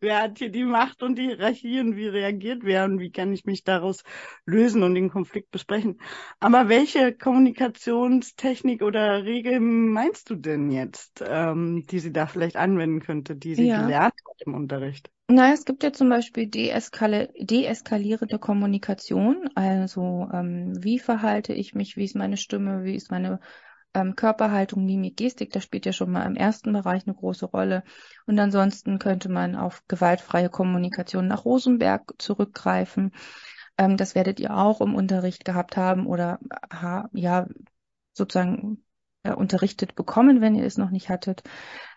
[0.00, 3.32] Wer hat hier die Macht und die Hierarchie und wie reagiert wer und wie kann
[3.32, 4.02] ich mich daraus
[4.44, 5.98] lösen und den Konflikt besprechen?
[6.40, 13.00] Aber welche Kommunikationstechnik oder Regel meinst du denn jetzt, ähm, die sie da vielleicht anwenden
[13.00, 13.82] könnte, die sie ja.
[13.82, 15.10] gelernt hat im Unterricht?
[15.26, 19.48] Na, es gibt ja zum Beispiel deeskali deeskalierende Kommunikation.
[19.54, 23.40] Also ähm, wie verhalte ich mich, wie ist meine Stimme, wie ist meine
[23.94, 25.50] ähm, Körperhaltung, Mimik, Gestik.
[25.52, 27.84] Das spielt ja schon mal im ersten Bereich eine große Rolle.
[28.26, 33.12] Und ansonsten könnte man auf gewaltfreie Kommunikation nach Rosenberg zurückgreifen.
[33.78, 36.38] Ähm, das werdet ihr auch im Unterricht gehabt haben oder
[36.72, 37.46] ha, ja
[38.12, 38.84] sozusagen
[39.22, 41.42] äh, unterrichtet bekommen, wenn ihr es noch nicht hattet.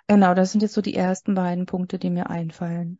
[0.07, 2.99] Genau, das sind jetzt so die ersten beiden Punkte, die mir einfallen.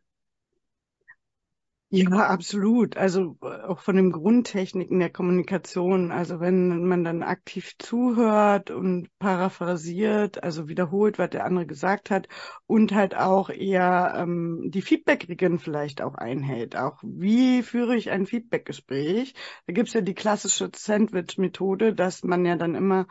[1.90, 2.98] Ja, absolut.
[2.98, 6.12] Also äh, auch von den Grundtechniken der Kommunikation.
[6.12, 12.28] Also wenn man dann aktiv zuhört und paraphrasiert, also wiederholt, was der andere gesagt hat
[12.66, 16.76] und halt auch eher ähm, die Feedback-Regeln vielleicht auch einhält.
[16.76, 19.32] Auch wie führe ich ein Feedback-Gespräch?
[19.66, 23.06] Da gibt's ja die klassische Sandwich-Methode, dass man ja dann immer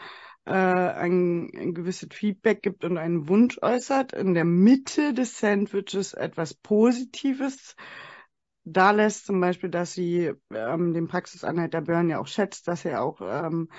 [0.45, 4.13] äh, ein, ein gewisses Feedback gibt und einen Wunsch äußert.
[4.13, 7.75] In der Mitte des Sandwiches etwas Positives
[8.73, 13.03] da lässt zum Beispiel, dass sie ähm, den Praxisanleiter Börn ja auch schätzt, dass er
[13.03, 13.69] auch ähm,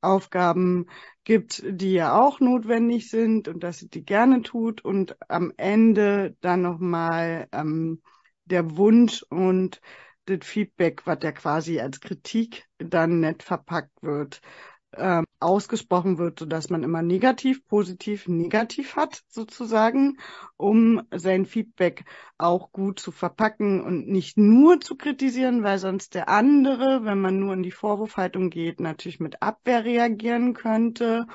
[0.00, 0.86] Aufgaben
[1.24, 4.84] gibt, die ja auch notwendig sind und dass sie die gerne tut.
[4.84, 8.02] Und am Ende dann nochmal ähm,
[8.44, 9.80] der Wunsch und
[10.26, 14.40] das Feedback, was ja quasi als Kritik dann nett verpackt wird.
[14.94, 20.18] Ähm, ausgesprochen wird, so dass man immer negativ, positiv, negativ hat, sozusagen,
[20.56, 22.04] um sein Feedback
[22.36, 27.38] auch gut zu verpacken und nicht nur zu kritisieren, weil sonst der andere, wenn man
[27.38, 31.26] nur in die Vorwurfhaltung geht, natürlich mit Abwehr reagieren könnte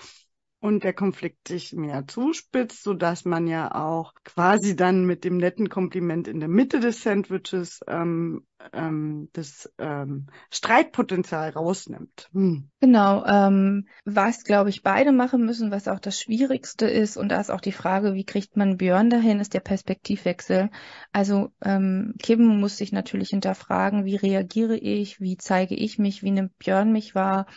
[0.62, 5.38] und der Konflikt sich mehr zuspitzt, so dass man ja auch quasi dann mit dem
[5.38, 12.30] netten Kompliment in der Mitte des Sandwiches ähm, ähm, das ähm, Streitpotenzial rausnimmt.
[12.34, 12.70] Hm.
[12.80, 17.42] Genau, ähm, was glaube ich beide machen müssen, was auch das Schwierigste ist und da
[17.42, 20.70] ist auch die Frage, wie kriegt man Björn dahin, ist der Perspektivwechsel.
[21.12, 26.32] Also ähm, Kim muss sich natürlich hinterfragen, wie reagiere ich, wie zeige ich mich, wie
[26.32, 27.48] nimmt Björn mich wahr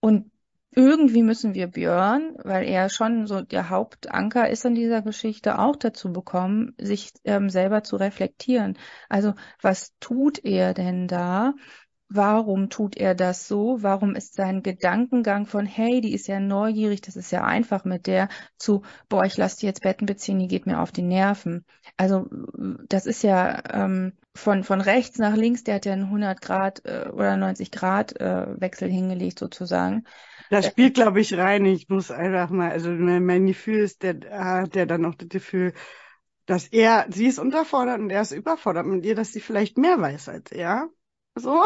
[0.00, 0.32] und
[0.76, 5.76] irgendwie müssen wir Björn, weil er schon so der Hauptanker ist in dieser Geschichte, auch
[5.76, 8.78] dazu bekommen, sich ähm, selber zu reflektieren.
[9.08, 11.54] Also was tut er denn da?
[12.08, 13.78] Warum tut er das so?
[13.82, 18.06] Warum ist sein Gedankengang von, hey, die ist ja neugierig, das ist ja einfach mit
[18.06, 21.64] der, zu, boah, ich lasse die jetzt Betten beziehen, die geht mir auf die Nerven.
[21.96, 22.26] Also
[22.88, 26.84] das ist ja ähm, von, von rechts nach links, der hat ja einen 100 Grad
[26.84, 30.04] äh, oder 90 Grad äh, Wechsel hingelegt sozusagen.
[30.50, 31.64] Das spielt, glaube ich, rein.
[31.64, 35.28] Ich muss einfach mal, also mein, mein Gefühl ist, der hat ja dann auch das
[35.28, 35.72] Gefühl,
[36.46, 40.00] dass er, sie ist unterfordert und er ist überfordert mit ihr, dass sie vielleicht mehr
[40.00, 40.90] weiß als er.
[41.34, 41.62] So.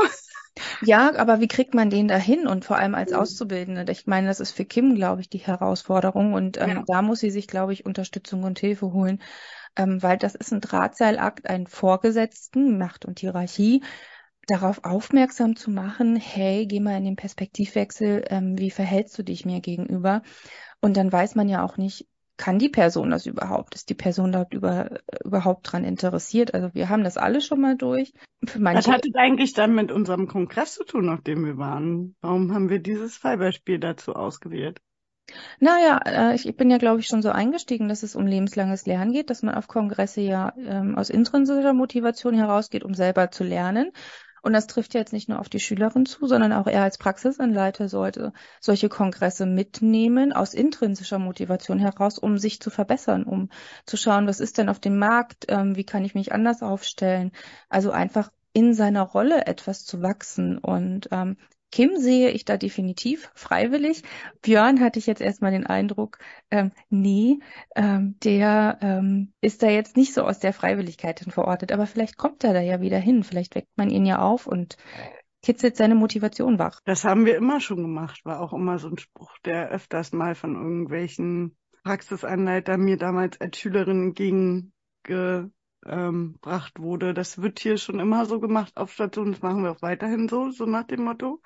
[0.82, 3.90] Ja, aber wie kriegt man den dahin und vor allem als Auszubildende?
[3.92, 6.82] Ich meine, das ist für Kim, glaube ich, die Herausforderung und ähm, ja.
[6.86, 9.22] da muss sie sich, glaube ich, Unterstützung und Hilfe holen,
[9.76, 13.82] ähm, weil das ist ein Drahtseilakt, ein Vorgesetzten, Macht und Hierarchie,
[14.46, 19.44] darauf aufmerksam zu machen, hey, geh mal in den Perspektivwechsel, ähm, wie verhältst du dich
[19.44, 20.22] mir gegenüber?
[20.80, 22.06] Und dann weiß man ja auch nicht,
[22.38, 23.74] kann die Person das überhaupt?
[23.74, 26.54] Ist die Person dort über, überhaupt dran interessiert?
[26.54, 28.14] Also wir haben das alle schon mal durch.
[28.56, 32.14] Was hat es eigentlich dann mit unserem Kongress zu tun, auf dem wir waren?
[32.22, 34.80] Warum haben wir dieses Fallbeispiel dazu ausgewählt?
[35.60, 39.12] Naja, äh, ich bin ja, glaube ich, schon so eingestiegen, dass es um lebenslanges Lernen
[39.12, 43.92] geht, dass man auf Kongresse ja ähm, aus intrinsischer Motivation herausgeht, um selber zu lernen.
[44.48, 47.90] Und das trifft jetzt nicht nur auf die Schülerin zu, sondern auch er als Praxisanleiter
[47.90, 48.32] sollte
[48.62, 53.50] solche Kongresse mitnehmen aus intrinsischer Motivation heraus, um sich zu verbessern, um
[53.84, 57.32] zu schauen, was ist denn auf dem Markt, ähm, wie kann ich mich anders aufstellen.
[57.68, 60.56] Also einfach in seiner Rolle etwas zu wachsen.
[60.56, 61.36] Und ähm,
[61.70, 64.02] Kim sehe ich da definitiv freiwillig.
[64.42, 66.18] Björn hatte ich jetzt erstmal den Eindruck,
[66.50, 67.40] ähm, nee,
[67.76, 71.72] ähm, der ähm, ist da jetzt nicht so aus der Freiwilligkeit hin verortet.
[71.72, 73.22] Aber vielleicht kommt er da ja wieder hin.
[73.22, 74.76] Vielleicht weckt man ihn ja auf und
[75.42, 76.80] kitzelt seine Motivation wach.
[76.84, 78.24] Das haben wir immer schon gemacht.
[78.24, 83.58] War auch immer so ein Spruch, der öfters mal von irgendwelchen Praxisanleitern mir damals als
[83.58, 85.52] Schülerin ähm,
[85.82, 87.14] gebracht wurde.
[87.14, 90.50] Das wird hier schon immer so gemacht auf Station, das machen wir auch weiterhin so,
[90.50, 91.40] so nach dem Motto.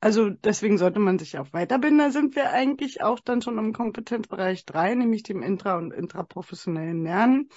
[0.00, 1.98] Also deswegen sollte man sich auch weiterbilden.
[1.98, 7.04] Da sind wir eigentlich auch dann schon im Kompetenzbereich drei, nämlich dem intra- und intraprofessionellen
[7.04, 7.48] Lernen.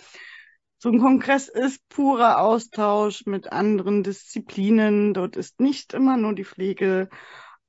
[0.78, 5.14] So ein Kongress ist purer Austausch mit anderen Disziplinen.
[5.14, 7.10] Dort ist nicht immer nur die Pflege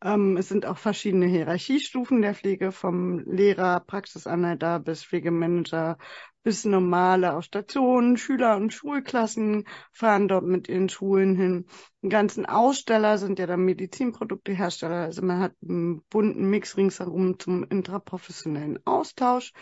[0.02, 5.98] ähm, es sind auch verschiedene Hierarchiestufen der Pflege, vom Lehrer, Praxisanleiter bis Pflegemanager
[6.42, 8.16] bis normale auf Stationen.
[8.16, 11.66] Schüler und Schulklassen fahren dort mit ihren Schulen hin.
[12.02, 15.02] Die ganzen Aussteller sind ja dann Medizinproduktehersteller.
[15.02, 19.52] Also man hat einen bunten Mix ringsherum zum intraprofessionellen Austausch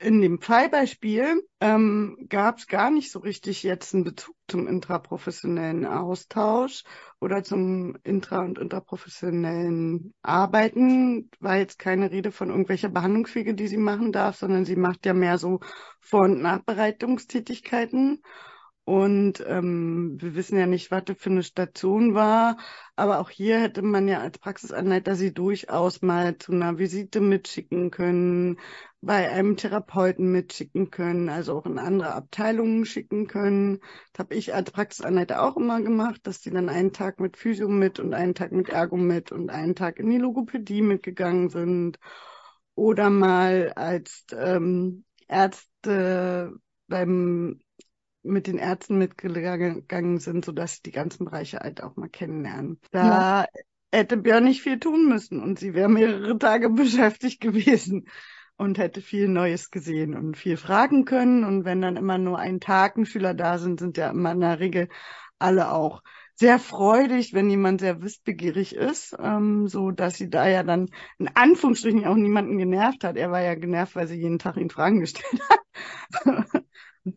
[0.00, 5.84] in dem Fallbeispiel ähm, gab es gar nicht so richtig jetzt einen Bezug zum intraprofessionellen
[5.84, 6.84] Austausch
[7.20, 11.30] oder zum intra- und interprofessionellen Arbeiten.
[11.38, 15.12] War jetzt keine Rede von irgendwelcher Behandlungswege, die sie machen darf, sondern sie macht ja
[15.12, 15.60] mehr so
[16.00, 18.22] Vor- und Nachbereitungstätigkeiten.
[18.84, 22.56] Und ähm, wir wissen ja nicht, was das für eine Station war.
[22.96, 27.90] Aber auch hier hätte man ja als Praxisanleiter sie durchaus mal zu einer Visite mitschicken
[27.90, 28.58] können,
[29.02, 33.80] bei einem Therapeuten mitschicken können, also auch in andere Abteilungen schicken können.
[34.12, 37.68] Das habe ich als Praxisanleiter auch immer gemacht, dass die dann einen Tag mit Physio
[37.68, 41.98] mit und einen Tag mit Ergo mit und einen Tag in die Logopädie mitgegangen sind.
[42.74, 46.52] Oder mal als ähm, Ärzte
[46.86, 47.60] beim
[48.22, 52.78] mit den Ärzten mitgegangen sind, sodass sie die ganzen Bereiche halt auch mal kennenlernen.
[52.90, 53.46] Da ja.
[53.90, 58.06] hätte Björn nicht viel tun müssen und sie wäre mehrere Tage beschäftigt gewesen
[58.60, 61.44] und hätte viel Neues gesehen und viel fragen können.
[61.44, 64.40] Und wenn dann immer nur ein Tag ein Schüler da sind, sind ja immer in
[64.40, 64.88] der Regel
[65.38, 66.02] alle auch
[66.34, 71.30] sehr freudig, wenn jemand sehr wissbegierig ist, ähm, so dass sie da ja dann in
[71.34, 73.16] Anführungsstrichen auch niemanden genervt hat.
[73.16, 76.62] Er war ja genervt, weil sie jeden Tag ihn Fragen gestellt hat.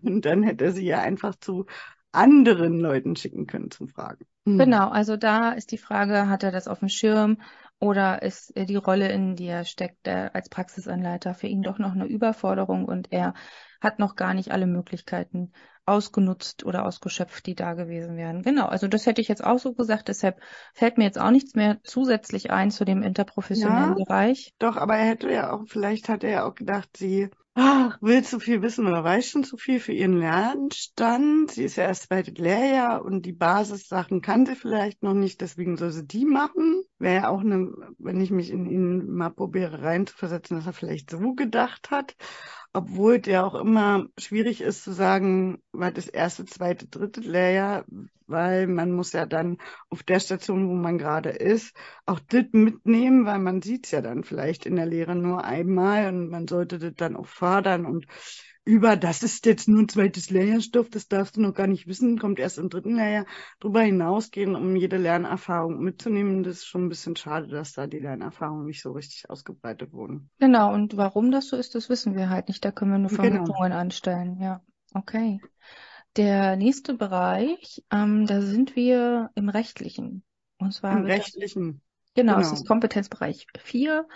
[0.02, 1.66] Und dann hätte sie ja einfach zu
[2.14, 4.26] anderen Leuten schicken können zum Fragen.
[4.46, 4.60] Mhm.
[4.60, 7.38] Genau, also da ist die Frage, hat er das auf dem Schirm
[7.84, 12.06] oder ist die Rolle, in die er steckt, als Praxisanleiter für ihn doch noch eine
[12.06, 13.34] Überforderung und er
[13.82, 15.52] hat noch gar nicht alle Möglichkeiten
[15.86, 18.42] ausgenutzt oder ausgeschöpft, die da gewesen wären.
[18.42, 20.40] Genau, also das hätte ich jetzt auch so gesagt, deshalb
[20.74, 24.54] fällt mir jetzt auch nichts mehr zusätzlich ein zu dem interprofessionellen ja, Bereich.
[24.60, 28.24] Doch, aber er hätte ja auch, vielleicht hat er ja auch gedacht, sie ach, will
[28.24, 31.52] zu viel wissen oder weiß schon zu viel für ihren Lernstand.
[31.52, 35.78] Sie ist ja erst zweites Lehrjahr und die Basissachen kann sie vielleicht noch nicht, deswegen
[35.78, 36.84] soll sie die machen.
[37.00, 41.10] Wäre ja auch eine, wenn ich mich in ihn mal probiere reinzuversetzen, dass er vielleicht
[41.12, 42.16] so gedacht hat
[42.74, 47.86] obwohl der auch immer schwierig ist zu sagen, was das erste, zweite, dritte Lehrjahr,
[48.26, 49.58] weil man muss ja dann
[49.90, 51.76] auf der Station, wo man gerade ist,
[52.08, 56.08] auch das mitnehmen, weil man sieht es ja dann vielleicht in der Lehre nur einmal
[56.08, 58.06] und man sollte das dann auch fördern und
[58.66, 62.18] über, das ist jetzt nur ein zweites Lehrjahrstoff, das darfst du noch gar nicht wissen,
[62.18, 63.26] kommt erst im dritten Lehrjahr,
[63.60, 66.44] drüber hinausgehen, um jede Lernerfahrung mitzunehmen.
[66.44, 70.30] Das ist schon ein bisschen schade, dass da die Lernerfahrungen nicht so richtig ausgebreitet wurden.
[70.40, 72.64] Genau, und warum das so ist, das wissen wir halt nicht.
[72.64, 73.24] Da können wir nur genau.
[73.24, 73.82] Vermutungen genau.
[73.82, 74.40] anstellen.
[74.40, 74.62] Ja,
[74.94, 75.42] okay.
[76.16, 80.24] Der nächste Bereich, ähm, da sind wir im Rechtlichen.
[80.58, 81.82] Und zwar Im Rechtlichen.
[82.16, 84.08] Genau, genau, es ist Kompetenzbereich 4,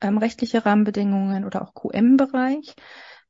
[0.00, 2.74] ähm, rechtliche Rahmenbedingungen oder auch QM-Bereich.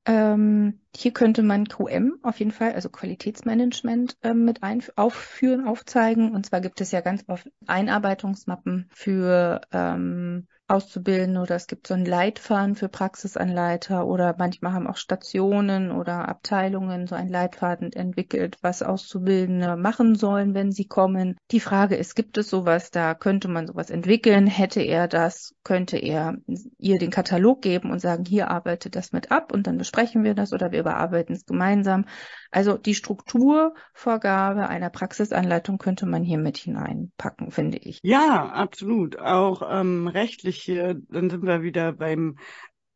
[0.04, 6.32] Ähm, hier könnte man QM auf jeden Fall, also Qualitätsmanagement ähm, mit ein aufführen, aufzeigen.
[6.34, 11.94] Und zwar gibt es ja ganz oft Einarbeitungsmappen für ähm, auszubilden oder es gibt so
[11.94, 18.56] ein Leitfaden für Praxisanleiter oder manchmal haben auch Stationen oder Abteilungen so ein Leitfaden entwickelt,
[18.62, 21.36] was Auszubildende machen sollen, wenn sie kommen.
[21.50, 23.14] Die Frage ist, gibt es sowas da?
[23.14, 24.46] Könnte man sowas entwickeln?
[24.46, 25.54] Hätte er das?
[25.62, 26.36] Könnte er
[26.78, 30.34] ihr den Katalog geben und sagen, hier arbeitet das mit ab und dann besprechen wir
[30.34, 32.06] das oder wir überarbeiten es gemeinsam?
[32.52, 37.98] Also die Strukturvorgabe einer Praxisanleitung könnte man hier mit hineinpacken, finde ich.
[38.02, 39.18] Ja, absolut.
[39.18, 42.36] Auch ähm, rechtlich hier, dann sind wir wieder beim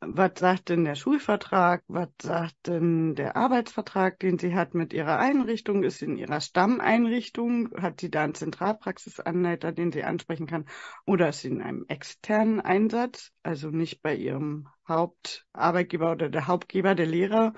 [0.00, 5.18] was sagt denn der Schulvertrag, was sagt denn der Arbeitsvertrag, den sie hat mit ihrer
[5.18, 10.66] Einrichtung, ist in ihrer Stammeinrichtung, hat sie da einen Zentralpraxisanleiter, den sie ansprechen kann,
[11.06, 16.94] oder ist sie in einem externen Einsatz, also nicht bei ihrem Hauptarbeitgeber oder der Hauptgeber,
[16.94, 17.54] der Lehrer,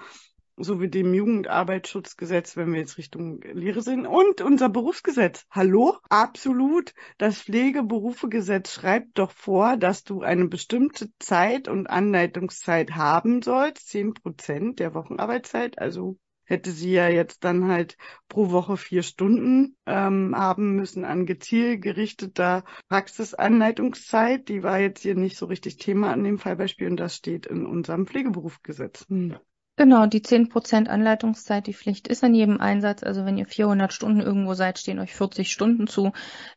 [0.60, 5.46] so wie dem Jugendarbeitsschutzgesetz, wenn wir jetzt Richtung Lehre sind, und unser Berufsgesetz.
[5.50, 5.96] Hallo?
[6.08, 6.94] Absolut.
[7.18, 14.14] Das Pflegeberufegesetz schreibt doch vor, dass du eine bestimmte Zeit und Anleitungszeit haben sollst, zehn
[14.14, 17.96] Prozent der Wochenarbeitszeit, also hätte sie ja jetzt dann halt
[18.28, 24.48] pro Woche vier Stunden ähm, haben müssen an gezielt gerichteter Praxisanleitungszeit.
[24.48, 27.66] Die war jetzt hier nicht so richtig Thema an dem Fallbeispiel und das steht in
[27.66, 29.04] unserem Pflegeberufgesetz.
[29.08, 29.36] Hm.
[29.78, 33.04] Genau, die 10% Anleitungszeit, die Pflicht ist an jedem Einsatz.
[33.04, 36.10] Also wenn ihr 400 Stunden irgendwo seid, stehen euch 40 Stunden zu.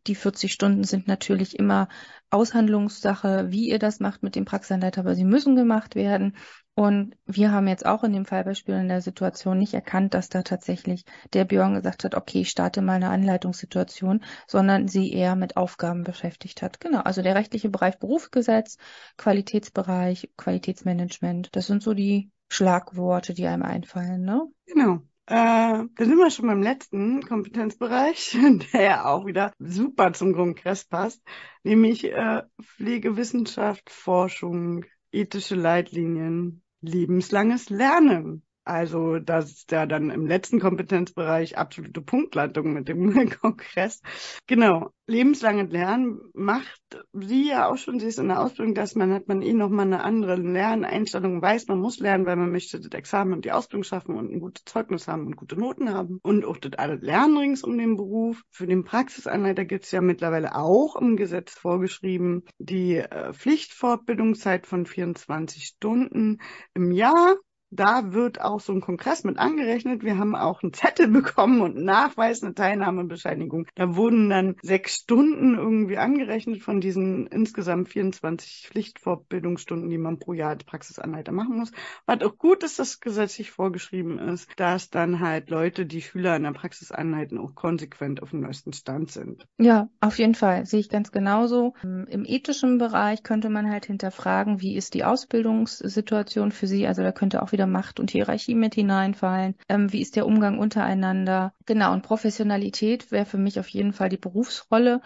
[0.07, 1.87] Die 40 Stunden sind natürlich immer
[2.31, 6.35] Aushandlungssache, wie ihr das macht mit dem Praxisanleiter, aber sie müssen gemacht werden.
[6.73, 10.41] Und wir haben jetzt auch in dem Fallbeispiel in der Situation nicht erkannt, dass da
[10.41, 15.57] tatsächlich der Björn gesagt hat, okay, ich starte mal eine Anleitungssituation, sondern sie eher mit
[15.57, 16.79] Aufgaben beschäftigt hat.
[16.79, 18.77] Genau, also der rechtliche Bereich Berufsgesetz,
[19.17, 24.45] Qualitätsbereich, Qualitätsmanagement, das sind so die Schlagworte, die einem einfallen, ne?
[24.65, 24.95] Genau.
[25.25, 28.37] Äh, da sind wir schon beim letzten Kompetenzbereich,
[28.73, 31.21] der ja auch wieder super zum Kongress passt,
[31.63, 34.83] nämlich äh, Pflegewissenschaft, Forschung,
[35.13, 38.43] ethische Leitlinien, lebenslanges Lernen.
[38.63, 44.01] Also das ist ja dann im letzten Kompetenzbereich absolute Punktlandung mit dem Kongress.
[44.45, 46.81] Genau, lebenslange Lernen macht
[47.11, 49.87] sie ja auch schon, sie ist in der Ausbildung, dass man hat man eh nochmal
[49.87, 53.83] eine andere Lerneinstellung, weiß, man muss lernen, weil man möchte das Examen und die Ausbildung
[53.83, 57.37] schaffen und ein gutes Zeugnis haben und gute Noten haben und auch das alle Lernen
[57.37, 58.43] rings um den Beruf.
[58.51, 64.85] Für den Praxisanleiter gibt es ja mittlerweile auch im Gesetz vorgeschrieben, die äh, Pflichtfortbildungszeit von
[64.85, 66.37] 24 Stunden
[66.75, 67.35] im Jahr
[67.71, 70.03] da wird auch so ein Kongress mit angerechnet.
[70.03, 73.67] Wir haben auch einen Zettel bekommen und einen Nachweis, eine Teilnahmebescheinigung.
[73.75, 80.33] Da wurden dann sechs Stunden irgendwie angerechnet von diesen insgesamt 24 Pflichtfortbildungsstunden, die man pro
[80.33, 81.71] Jahr als Praxisanleiter machen muss.
[82.05, 86.43] Was auch gut ist, dass gesetzlich vorgeschrieben ist, dass dann halt Leute, die Schüler in
[86.43, 89.47] der Praxis anleiten, auch konsequent auf dem neuesten Stand sind.
[89.57, 90.65] Ja, auf jeden Fall.
[90.65, 91.73] Sehe ich ganz genauso.
[91.83, 96.85] Im ethischen Bereich könnte man halt hinterfragen, wie ist die Ausbildungssituation für Sie?
[96.85, 99.55] Also da könnte auch wieder wieder Macht und Hierarchie mit hineinfallen.
[99.69, 101.53] Ähm, wie ist der Umgang untereinander?
[101.67, 105.01] Genau, und Professionalität wäre für mich auf jeden Fall die Berufsrolle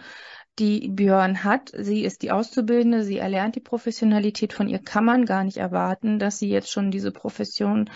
[0.58, 1.70] die Björn hat.
[1.76, 4.54] Sie ist die Auszubildende, sie erlernt die Professionalität.
[4.54, 7.90] Von ihr kann man gar nicht erwarten, dass sie jetzt schon diese Profession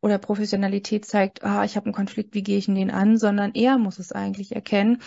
[0.00, 3.50] oder Professionalität zeigt, ah, ich habe einen Konflikt, wie gehe ich in den an, sondern
[3.54, 5.02] er muss es eigentlich erkennen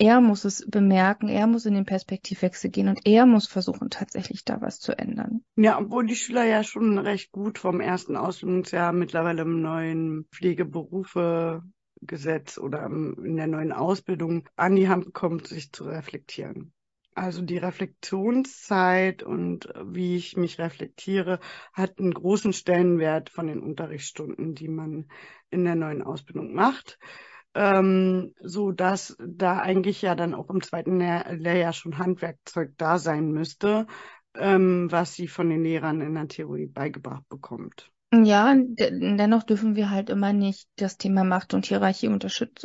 [0.00, 4.46] er muss es bemerken, er muss in den Perspektivwechsel gehen und er muss versuchen, tatsächlich
[4.46, 5.44] da was zu ändern.
[5.56, 12.56] Ja, obwohl die Schüler ja schon recht gut vom ersten Ausbildungsjahr mittlerweile im neuen Pflegeberufegesetz
[12.56, 16.72] oder in der neuen Ausbildung an die Hand bekommt, sich zu reflektieren.
[17.14, 21.40] Also die Reflexionszeit und wie ich mich reflektiere,
[21.74, 25.10] hat einen großen Stellenwert von den Unterrichtsstunden, die man
[25.50, 26.98] in der neuen Ausbildung macht
[27.54, 32.98] ähm, so dass da eigentlich ja dann auch im zweiten Lehr Lehrjahr schon Handwerkzeug da
[32.98, 33.86] sein müsste,
[34.36, 37.90] ähm, was sie von den Lehrern in der Theorie beigebracht bekommt.
[38.12, 42.64] Ja, dennoch dürfen wir halt immer nicht das Thema Macht und Hierarchie unterschätzen.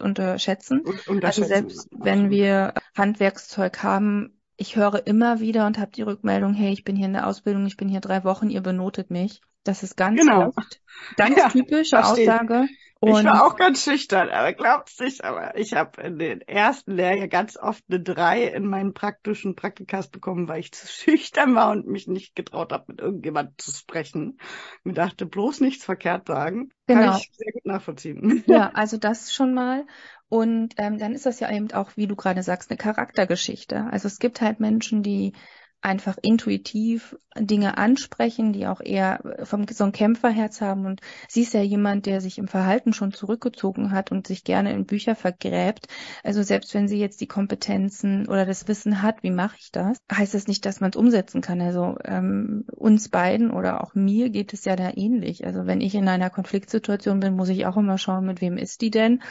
[0.80, 2.06] Und, unterschätzen also selbst absolut.
[2.06, 6.96] wenn wir Handwerkszeug haben, ich höre immer wieder und habe die Rückmeldung, hey, ich bin
[6.96, 9.42] hier in der Ausbildung, ich bin hier drei Wochen, ihr benotet mich.
[9.64, 10.48] Das ist ganz genau.
[10.48, 10.82] oft,
[11.16, 12.66] ganz ja, typische Aussage.
[13.06, 16.91] Und ich war auch ganz schüchtern, aber glaubst nicht, aber ich habe in den ersten
[16.91, 21.72] Lehrjahr ganz oft eine drei in meinen praktischen Praktikas bekommen, weil ich zu schüchtern war
[21.72, 24.39] und mich nicht getraut habe, mit irgendjemand zu sprechen.
[24.84, 26.70] Mir dachte, bloß nichts verkehrt sagen.
[26.88, 27.12] Genau.
[27.12, 28.43] Kann ich sehr gut nachvollziehen.
[28.47, 29.86] Ja, also das schon mal.
[30.28, 33.88] Und ähm, dann ist das ja eben auch, wie du gerade sagst, eine Charaktergeschichte.
[33.91, 35.34] Also es gibt halt Menschen, die
[35.82, 40.86] einfach intuitiv Dinge ansprechen, die auch eher vom so ein Kämpferherz haben.
[40.86, 44.73] Und sie ist ja jemand, der sich im Verhalten schon zurückgezogen hat und sich gerne
[44.73, 45.88] in Bücher vergräbt.
[46.23, 49.97] Also selbst wenn sie jetzt die Kompetenzen oder das Wissen hat, wie mache ich das,
[50.11, 51.61] heißt das nicht, dass man es umsetzen kann.
[51.61, 55.45] Also ähm, uns beiden oder auch mir geht es ja da ähnlich.
[55.45, 58.82] Also wenn ich in einer Konfliktsituation bin, muss ich auch immer schauen, mit wem ist
[58.82, 59.21] die denn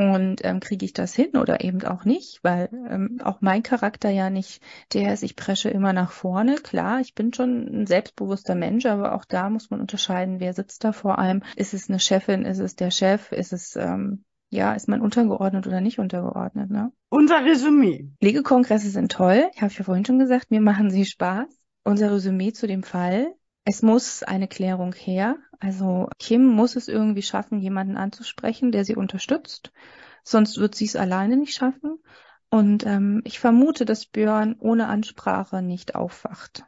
[0.00, 4.08] und ähm, kriege ich das hin oder eben auch nicht, weil ähm, auch mein Charakter
[4.08, 4.62] ja nicht
[4.94, 6.54] der ist, ich presche immer nach vorne.
[6.54, 10.84] Klar, ich bin schon ein selbstbewusster Mensch, aber auch da muss man unterscheiden, wer sitzt
[10.84, 11.42] da vor allem.
[11.54, 15.66] Ist es eine Chefin, ist es der Chef, ist es ähm, ja, ist man untergeordnet
[15.66, 16.92] oder nicht untergeordnet, ne?
[17.10, 18.08] Unser Resümee.
[18.20, 19.50] Legekongresse sind toll.
[19.54, 21.46] Ich habe ja vorhin schon gesagt, mir machen sie Spaß.
[21.84, 23.34] Unser Resümee zu dem Fall
[23.70, 25.36] es muss eine Klärung her.
[25.60, 29.70] Also Kim muss es irgendwie schaffen, jemanden anzusprechen, der sie unterstützt.
[30.24, 32.00] Sonst wird sie es alleine nicht schaffen.
[32.50, 36.64] Und ähm, ich vermute, dass Björn ohne Ansprache nicht aufwacht.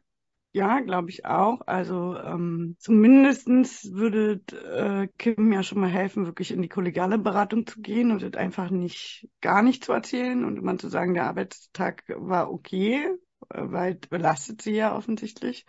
[0.53, 1.63] Ja, glaube ich auch.
[1.67, 7.67] Also ähm, zumindestens würde äh, Kim ja schon mal helfen, wirklich in die kollegiale Beratung
[7.67, 12.05] zu gehen und einfach nicht gar nicht zu erzählen und immer zu sagen, der Arbeitstag
[12.17, 13.09] war okay,
[13.51, 15.67] äh, weil belastet sie ja offensichtlich.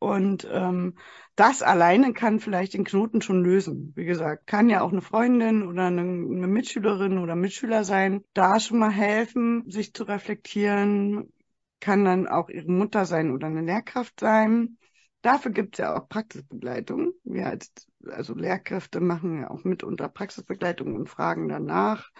[0.00, 0.96] Und ähm,
[1.36, 3.92] das alleine kann vielleicht den Knoten schon lösen.
[3.94, 8.58] Wie gesagt, kann ja auch eine Freundin oder eine, eine Mitschülerin oder Mitschüler sein, da
[8.58, 11.30] schon mal helfen, sich zu reflektieren,
[11.80, 14.78] kann dann auch ihre Mutter sein oder eine Lehrkraft sein.
[15.20, 17.12] Dafür gibt es ja auch Praxisbegleitung.
[17.24, 17.70] Wir als
[18.06, 22.10] also Lehrkräfte machen ja auch mitunter Praxisbegleitung und fragen danach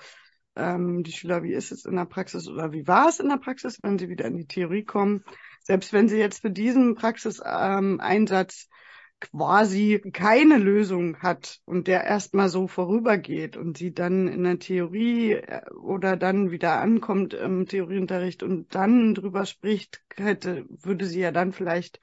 [0.54, 3.38] ähm, die Schüler, wie ist es in der Praxis oder wie war es in der
[3.38, 5.24] Praxis, wenn sie wieder in die Theorie kommen.
[5.60, 8.74] Selbst wenn sie jetzt für diesen Praxiseinsatz ähm,
[9.20, 15.32] quasi keine Lösung hat und der erstmal so vorübergeht und sie dann in der Theorie
[15.32, 21.30] äh, oder dann wieder ankommt im Theorieunterricht und dann drüber spricht, hätte, würde sie ja
[21.32, 22.00] dann vielleicht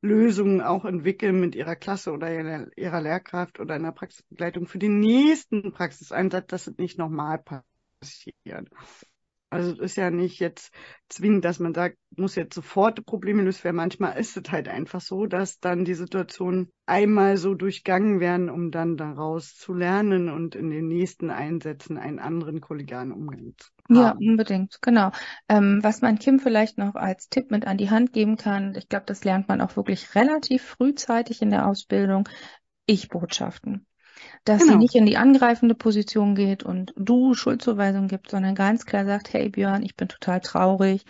[0.00, 2.30] Lösungen auch entwickeln mit ihrer Klasse oder
[2.76, 8.68] ihrer Lehrkraft oder in der Praxisbegleitung für den nächsten Praxiseinsatz, dass es nicht nochmal passiert.
[9.54, 10.72] Also es ist ja nicht jetzt
[11.08, 13.76] zwingend, dass man sagt, muss jetzt sofort Probleme lösen werden.
[13.76, 18.70] Manchmal ist es halt einfach so, dass dann die Situation einmal so durchgangen werden, um
[18.70, 23.96] dann daraus zu lernen und in den nächsten Einsätzen einen anderen kollegialen Umgang zu haben.
[23.96, 25.10] Ja, unbedingt, genau.
[25.48, 28.88] Ähm, was man Kim vielleicht noch als Tipp mit an die Hand geben kann, ich
[28.88, 32.28] glaube, das lernt man auch wirklich relativ frühzeitig in der Ausbildung,
[32.86, 33.86] Ich-Botschaften
[34.44, 34.72] dass genau.
[34.72, 39.32] sie nicht in die angreifende Position geht und du Schuldzuweisung gibt, sondern ganz klar sagt,
[39.32, 41.04] hey Björn, ich bin total traurig.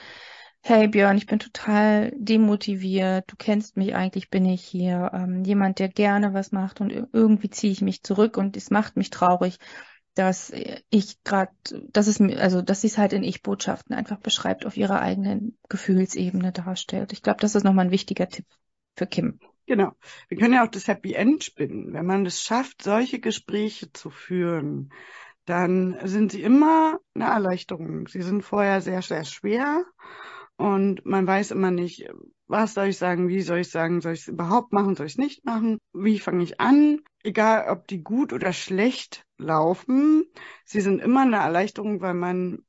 [0.63, 3.31] Hey Björn, ich bin total demotiviert.
[3.31, 7.51] Du kennst mich eigentlich, bin ich hier ähm, jemand, der gerne was macht und irgendwie
[7.51, 9.59] ziehe ich mich zurück und es macht mich traurig,
[10.15, 10.53] dass
[10.91, 11.53] ich gerade,
[11.91, 15.59] dass es mir, also dass sie es halt in Ich-Botschaften einfach beschreibt, auf ihrer eigenen
[15.69, 17.13] Gefühlsebene darstellt.
[17.13, 18.47] Ich glaube, das ist nochmal ein wichtiger Tipp
[18.97, 19.41] für Kim.
[19.67, 19.93] Genau.
[20.29, 21.93] Wir können ja auch das Happy End spinnen.
[21.93, 24.93] Wenn man es schafft, solche Gespräche zu führen,
[25.47, 28.09] dann sind sie immer eine Erleichterung.
[28.09, 29.85] Sie sind vorher sehr, sehr schwer
[30.57, 32.09] und man weiß immer nicht,
[32.47, 35.13] was soll ich sagen, wie soll ich sagen, soll ich es überhaupt machen, soll ich
[35.15, 40.25] es nicht machen, wie fange ich an, egal ob die gut oder schlecht laufen,
[40.65, 42.65] sie sind immer eine Erleichterung, weil man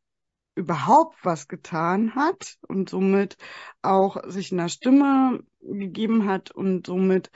[0.56, 3.36] überhaupt was getan hat und somit
[3.82, 7.30] auch sich in der Stimme gegeben hat und somit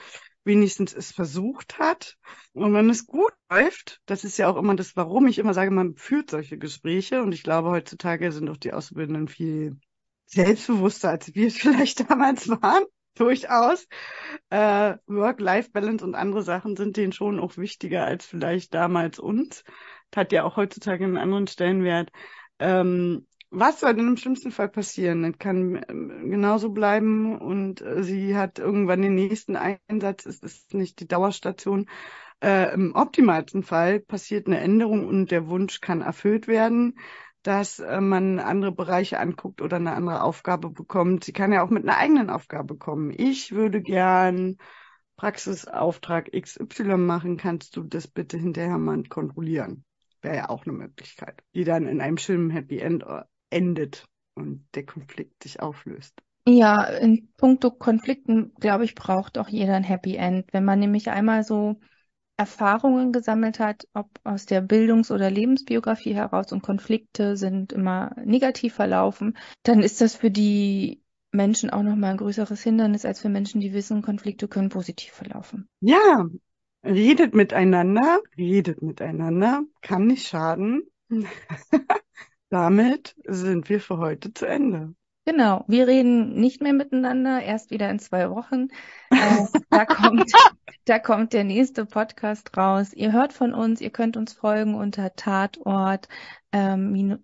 [0.44, 2.16] wenigstens es versucht hat.
[2.52, 5.70] Und wenn es gut läuft, das ist ja auch immer das, warum ich immer sage,
[5.70, 7.22] man führt solche Gespräche.
[7.22, 9.78] Und ich glaube, heutzutage sind auch die Auszubildenden viel
[10.26, 12.84] selbstbewusster, als wir es vielleicht damals waren.
[13.16, 13.86] Durchaus.
[14.50, 19.64] Äh, Work-Life-Balance und andere Sachen sind denen schon auch wichtiger als vielleicht damals uns.
[20.14, 22.10] Hat ja auch heutzutage einen anderen Stellenwert.
[22.58, 25.22] Ähm, was soll denn im schlimmsten Fall passieren?
[25.22, 30.74] Das kann ähm, genauso bleiben und äh, sie hat irgendwann den nächsten Einsatz, es ist
[30.74, 31.88] nicht die Dauerstation.
[32.42, 36.98] Äh, Im optimalsten Fall passiert eine Änderung und der Wunsch kann erfüllt werden,
[37.42, 41.24] dass äh, man andere Bereiche anguckt oder eine andere Aufgabe bekommt.
[41.24, 43.12] Sie kann ja auch mit einer eigenen Aufgabe kommen.
[43.16, 44.58] Ich würde gern
[45.16, 49.84] Praxisauftrag XY machen, kannst du das bitte hinterher mal kontrollieren?
[50.22, 54.64] wäre ja auch eine Möglichkeit, die dann in einem schönen Happy End äh, endet und
[54.74, 56.14] der Konflikt sich auflöst.
[56.46, 60.46] Ja, in puncto Konflikten, glaube ich, braucht auch jeder ein Happy End.
[60.52, 61.80] Wenn man nämlich einmal so
[62.36, 68.74] Erfahrungen gesammelt hat, ob aus der Bildungs- oder Lebensbiografie heraus und Konflikte sind immer negativ
[68.74, 73.60] verlaufen, dann ist das für die Menschen auch nochmal ein größeres Hindernis als für Menschen,
[73.60, 75.68] die wissen, Konflikte können positiv verlaufen.
[75.80, 76.26] Ja,
[76.82, 80.82] Redet miteinander, redet miteinander, kann nicht schaden.
[82.50, 84.94] Damit sind wir für heute zu Ende.
[85.24, 88.68] Genau, wir reden nicht mehr miteinander, erst wieder in zwei Wochen.
[89.10, 90.32] Äh, da, kommt,
[90.86, 92.92] da kommt der nächste Podcast raus.
[92.92, 96.08] Ihr hört von uns, ihr könnt uns folgen unter Tatort
[96.52, 97.20] ähm,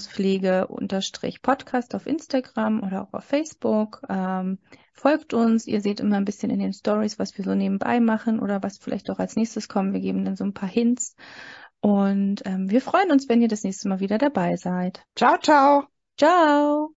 [0.00, 4.02] Pflege unterstrich Podcast auf Instagram oder auch auf Facebook.
[4.08, 4.58] Ähm,
[4.92, 8.40] folgt uns, ihr seht immer ein bisschen in den Stories, was wir so nebenbei machen
[8.40, 9.94] oder was vielleicht auch als nächstes kommen.
[9.94, 11.16] Wir geben dann so ein paar Hints.
[11.82, 15.04] Und ähm, wir freuen uns, wenn ihr das nächste Mal wieder dabei seid.
[15.16, 15.86] Ciao, ciao.
[16.18, 16.88] Ciao.